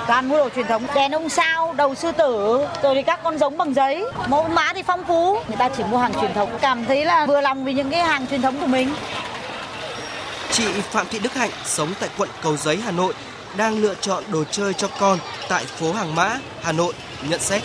Toàn 0.06 0.28
mua 0.28 0.36
đồ 0.38 0.48
truyền 0.54 0.66
thống, 0.66 0.86
đèn 0.94 1.12
ông 1.12 1.28
sao, 1.28 1.74
đầu 1.76 1.94
sư 1.94 2.12
tử, 2.12 2.66
rồi 2.82 2.94
thì 2.94 3.02
các 3.02 3.20
con 3.22 3.38
giống 3.38 3.58
bằng 3.58 3.74
giấy, 3.74 4.04
mẫu 4.28 4.48
mã 4.48 4.72
thì 4.72 4.82
phong 4.82 5.04
phú. 5.04 5.38
Người 5.48 5.56
ta 5.56 5.68
chỉ 5.68 5.82
mua 5.90 5.98
hàng 5.98 6.12
truyền 6.20 6.34
thống, 6.34 6.58
cảm 6.60 6.84
thấy 6.84 7.04
là 7.04 7.26
vừa 7.26 7.40
lòng 7.40 7.64
vì 7.64 7.72
những 7.72 7.90
cái 7.90 8.00
hàng 8.00 8.26
truyền 8.26 8.42
thống 8.42 8.60
của 8.60 8.66
mình. 8.66 8.94
Chị 10.52 10.64
Phạm 10.90 11.06
Thị 11.10 11.18
Đức 11.18 11.34
Hạnh 11.34 11.50
sống 11.64 11.88
tại 12.00 12.08
quận 12.18 12.28
Cầu 12.42 12.56
Giấy, 12.56 12.78
Hà 12.84 12.90
Nội 12.90 13.14
đang 13.56 13.78
lựa 13.78 13.94
chọn 13.94 14.24
đồ 14.28 14.44
chơi 14.50 14.74
cho 14.74 14.88
con 14.98 15.18
tại 15.48 15.64
phố 15.64 15.92
Hàng 15.92 16.14
Mã, 16.14 16.38
Hà 16.62 16.72
Nội 16.72 16.92
nhận 17.28 17.40
xét. 17.40 17.62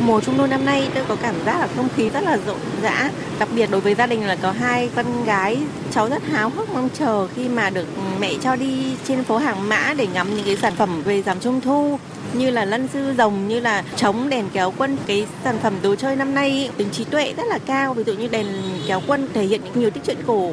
Mùa 0.00 0.20
Trung 0.20 0.38
thu 0.38 0.46
năm 0.46 0.64
nay 0.64 0.88
tôi 0.94 1.04
có 1.08 1.16
cảm 1.22 1.34
giác 1.46 1.60
là 1.60 1.68
không 1.76 1.88
khí 1.96 2.10
rất 2.10 2.22
là 2.22 2.38
rộn 2.46 2.58
rã, 2.82 3.10
đặc 3.38 3.48
biệt 3.54 3.70
đối 3.70 3.80
với 3.80 3.94
gia 3.94 4.06
đình 4.06 4.26
là 4.26 4.36
có 4.36 4.50
hai 4.52 4.90
con 4.96 5.24
gái, 5.24 5.58
cháu 5.90 6.08
rất 6.08 6.22
háo 6.32 6.48
hức 6.48 6.70
mong 6.74 6.88
chờ 6.98 7.28
khi 7.36 7.48
mà 7.48 7.70
được 7.70 7.86
mẹ 8.20 8.34
cho 8.42 8.56
đi 8.56 8.84
trên 9.08 9.24
phố 9.24 9.36
Hàng 9.36 9.68
Mã 9.68 9.94
để 9.96 10.06
ngắm 10.06 10.36
những 10.36 10.44
cái 10.44 10.56
sản 10.56 10.72
phẩm 10.76 11.02
về 11.02 11.22
giảm 11.22 11.40
Trung 11.40 11.60
thu 11.60 11.98
như 12.32 12.50
là 12.50 12.64
lân 12.64 12.88
sư 12.92 13.14
rồng 13.18 13.48
như 13.48 13.60
là 13.60 13.84
trống 13.96 14.28
đèn 14.28 14.48
kéo 14.52 14.72
quân. 14.78 14.96
Cái 15.06 15.26
sản 15.44 15.58
phẩm 15.62 15.74
đồ 15.82 15.94
chơi 15.94 16.16
năm 16.16 16.34
nay 16.34 16.70
tính 16.76 16.90
trí 16.90 17.04
tuệ 17.04 17.34
rất 17.36 17.46
là 17.46 17.58
cao. 17.66 17.94
Ví 17.94 18.04
dụ 18.06 18.12
như 18.12 18.28
đèn 18.28 18.46
kéo 18.86 19.00
quân 19.06 19.28
thể 19.34 19.42
hiện 19.42 19.60
những 19.64 19.80
nhiều 19.80 19.90
tích 19.90 20.04
truyện 20.04 20.16
cổ 20.26 20.50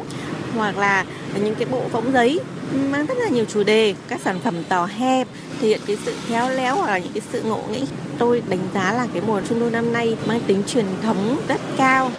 hoặc 0.59 0.77
là 0.77 1.05
những 1.35 1.55
cái 1.55 1.65
bộ 1.65 1.81
phóng 1.91 2.13
giấy 2.13 2.39
ừ, 2.71 2.77
mang 2.91 3.05
rất 3.05 3.17
là 3.17 3.29
nhiều 3.29 3.45
chủ 3.45 3.63
đề 3.63 3.93
các 4.07 4.21
sản 4.23 4.39
phẩm 4.43 4.63
tò 4.69 4.85
hẹp 4.85 5.27
thể 5.61 5.67
hiện 5.67 5.79
cái 5.87 5.97
sự 6.05 6.13
khéo 6.27 6.49
léo 6.49 6.75
hoặc 6.75 6.87
là 6.87 6.97
những 6.97 7.13
cái 7.13 7.21
sự 7.31 7.41
ngộ 7.41 7.63
nghĩ 7.71 7.83
tôi 8.17 8.41
đánh 8.49 8.67
giá 8.73 8.93
là 8.93 9.07
cái 9.13 9.21
mùa 9.27 9.41
trung 9.49 9.59
thu 9.59 9.69
năm 9.69 9.93
nay 9.93 10.15
mang 10.27 10.39
tính 10.47 10.63
truyền 10.67 10.86
thống 11.03 11.41
rất 11.47 11.62
cao 11.77 12.12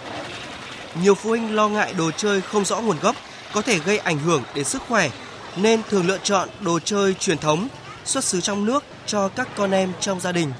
nhiều 1.03 1.15
phụ 1.15 1.29
huynh 1.29 1.55
lo 1.55 1.69
ngại 1.69 1.93
đồ 1.97 2.11
chơi 2.11 2.41
không 2.41 2.65
rõ 2.65 2.81
nguồn 2.81 2.97
gốc 3.01 3.15
có 3.53 3.61
thể 3.61 3.79
gây 3.85 3.97
ảnh 3.97 4.19
hưởng 4.19 4.43
đến 4.55 4.65
sức 4.65 4.81
khỏe 4.87 5.09
nên 5.55 5.81
thường 5.89 6.07
lựa 6.07 6.17
chọn 6.23 6.49
đồ 6.59 6.79
chơi 6.79 7.13
truyền 7.13 7.37
thống 7.37 7.67
xuất 8.05 8.23
xứ 8.23 8.41
trong 8.41 8.65
nước 8.65 8.83
cho 9.05 9.27
các 9.27 9.47
con 9.55 9.71
em 9.71 9.91
trong 9.99 10.19
gia 10.19 10.31
đình. 10.31 10.51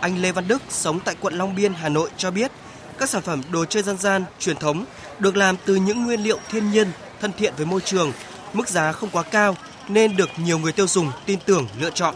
Anh 0.00 0.22
Lê 0.22 0.32
Văn 0.32 0.48
Đức 0.48 0.62
sống 0.68 1.00
tại 1.04 1.14
quận 1.20 1.34
Long 1.34 1.54
Biên, 1.54 1.74
Hà 1.74 1.88
Nội 1.88 2.10
cho 2.16 2.30
biết, 2.30 2.50
các 2.98 3.10
sản 3.10 3.22
phẩm 3.22 3.42
đồ 3.52 3.64
chơi 3.64 3.82
dân 3.82 3.98
gian 3.98 4.24
truyền 4.38 4.56
thống 4.56 4.84
được 5.18 5.36
làm 5.36 5.56
từ 5.64 5.76
những 5.76 6.04
nguyên 6.04 6.20
liệu 6.20 6.38
thiên 6.50 6.70
nhiên, 6.70 6.88
thân 7.20 7.32
thiện 7.38 7.54
với 7.56 7.66
môi 7.66 7.80
trường, 7.80 8.12
mức 8.52 8.68
giá 8.68 8.92
không 8.92 9.10
quá 9.12 9.22
cao 9.22 9.56
nên 9.88 10.16
được 10.16 10.30
nhiều 10.36 10.58
người 10.58 10.72
tiêu 10.72 10.86
dùng 10.86 11.10
tin 11.26 11.38
tưởng 11.46 11.66
lựa 11.80 11.90
chọn. 11.90 12.14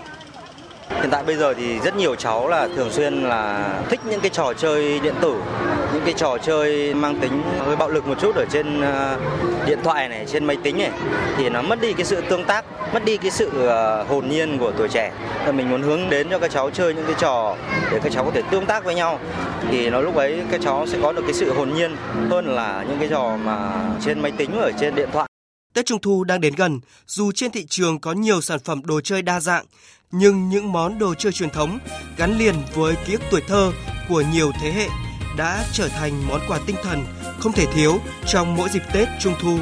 Hiện 0.90 1.11
tại 1.11 1.22
bây 1.24 1.37
giờ 1.37 1.55
thì 1.55 1.79
rất 1.79 1.96
nhiều 1.96 2.14
cháu 2.14 2.48
là 2.48 2.68
thường 2.77 2.90
xuyên 2.90 3.22
là 3.22 3.68
thích 3.88 4.01
những 4.05 4.20
cái 4.20 4.31
trò 4.31 4.53
chơi 4.53 5.01
điện 5.01 5.14
tử, 5.20 5.35
những 5.92 6.03
cái 6.05 6.14
trò 6.16 6.38
chơi 6.38 6.94
mang 6.94 7.18
tính 7.20 7.42
hơi 7.66 7.77
bạo 7.77 7.88
lực 7.88 8.07
một 8.07 8.14
chút 8.20 8.37
ở 8.37 8.44
trên 8.51 8.81
ờ, 8.81 9.16
điện 9.66 9.79
thoại 9.85 10.09
này, 10.09 10.24
trên 10.27 10.44
máy 10.44 10.57
tính 10.62 10.79
này 10.79 10.90
thì 11.37 11.48
nó 11.48 11.62
mất 11.62 11.81
đi 11.81 11.92
cái 11.92 12.05
sự 12.05 12.20
tương 12.20 12.44
tác, 12.44 12.64
mất 12.94 13.05
đi 13.05 13.16
cái 13.16 13.31
sự 13.31 13.51
ờ, 13.66 14.03
hồn 14.03 14.29
nhiên 14.29 14.59
của 14.59 14.72
tuổi 14.79 14.88
trẻ. 14.88 15.12
Thì 15.46 15.53
mình 15.53 15.70
muốn 15.70 15.83
hướng 15.83 16.11
đến 16.11 16.27
cho 16.31 16.38
các 16.38 16.51
cháu 16.51 16.70
chơi 16.70 16.94
những 16.94 17.07
cái 17.07 17.16
trò 17.18 17.57
để 17.92 18.01
các 18.03 18.12
cháu 18.12 18.24
có 18.24 18.31
thể 18.31 18.42
tương 18.51 18.66
tác 18.66 18.85
với 18.85 18.94
nhau 18.94 19.18
thì 19.70 19.90
nó 19.90 20.01
lúc 20.01 20.16
ấy 20.16 20.42
các 20.51 20.61
cháu 20.64 20.87
sẽ 20.87 20.98
có 21.03 21.12
được 21.12 21.22
cái 21.22 21.35
sự 21.35 21.53
hồn 21.53 21.74
nhiên 21.74 21.96
hơn 22.31 22.46
là 22.46 22.85
những 22.88 22.98
cái 22.98 23.09
trò 23.09 23.37
mà 23.44 23.70
trên 24.05 24.20
máy 24.20 24.33
tính 24.37 24.51
ở 24.61 24.70
trên 24.81 24.94
điện 24.94 25.09
thoại. 25.12 25.28
Tết 25.79 25.87
Trung 25.87 26.01
thu 26.01 26.25
đang 26.25 26.41
đến 26.41 26.55
gần, 26.55 26.81
dù 27.07 27.33
trên 27.33 27.51
thị 27.51 27.67
trường 27.69 27.99
có 27.99 28.12
nhiều 28.12 28.41
sản 28.41 28.59
phẩm 28.64 28.83
đồ 28.85 29.01
chơi 29.01 29.23
đa 29.23 29.41
dạng, 29.41 29.64
nhưng 30.11 30.49
những 30.49 30.73
món 30.73 30.99
đồ 30.99 31.14
chơi 31.14 31.33
truyền 31.33 31.51
thống 31.51 31.79
gắn 32.17 32.38
liền 32.38 32.55
với 32.75 32.97
ký 33.07 33.12
ức 33.12 33.23
tuổi 33.31 33.41
thơ 33.49 33.73
của 34.09 34.23
nhiều 34.33 34.53
thế 34.61 34.73
hệ 34.73 34.88
đã 35.37 35.64
trở 35.73 35.88
thành 35.88 36.29
món 36.29 36.41
quà 36.49 36.61
tinh 36.67 36.77
thần 36.83 37.05
không 37.41 37.53
thể 37.53 37.67
thiếu 37.75 37.99
trong 38.27 38.57
mỗi 38.57 38.69
dịp 38.69 38.83
Tết 38.93 39.09
Trung 39.21 39.35
thu. 39.41 39.59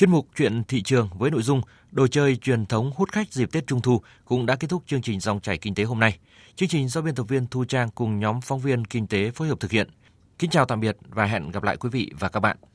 Chuyên 0.00 0.10
mục 0.10 0.28
chuyện 0.36 0.64
thị 0.64 0.82
trường 0.82 1.08
với 1.18 1.30
nội 1.30 1.42
dung 1.42 1.60
đồ 1.90 2.06
chơi 2.06 2.36
truyền 2.36 2.66
thống 2.66 2.92
hút 2.96 3.12
khách 3.12 3.32
dịp 3.32 3.52
Tết 3.52 3.66
Trung 3.66 3.80
thu 3.80 4.00
cũng 4.24 4.46
đã 4.46 4.56
kết 4.56 4.68
thúc 4.68 4.82
chương 4.86 5.02
trình 5.02 5.20
dòng 5.20 5.40
chảy 5.40 5.58
kinh 5.58 5.74
tế 5.74 5.84
hôm 5.84 6.00
nay. 6.00 6.18
Chương 6.56 6.68
trình 6.68 6.88
do 6.88 7.00
biên 7.00 7.14
tập 7.14 7.22
viên 7.28 7.46
Thu 7.46 7.64
Trang 7.64 7.88
cùng 7.94 8.18
nhóm 8.18 8.40
phóng 8.40 8.60
viên 8.60 8.84
kinh 8.84 9.06
tế 9.06 9.30
phối 9.30 9.48
hợp 9.48 9.60
thực 9.60 9.70
hiện. 9.70 9.88
Kính 10.38 10.50
chào 10.50 10.64
tạm 10.64 10.80
biệt 10.80 10.96
và 11.08 11.24
hẹn 11.24 11.50
gặp 11.50 11.62
lại 11.62 11.76
quý 11.76 11.88
vị 11.92 12.12
và 12.18 12.28
các 12.28 12.40
bạn. 12.40 12.56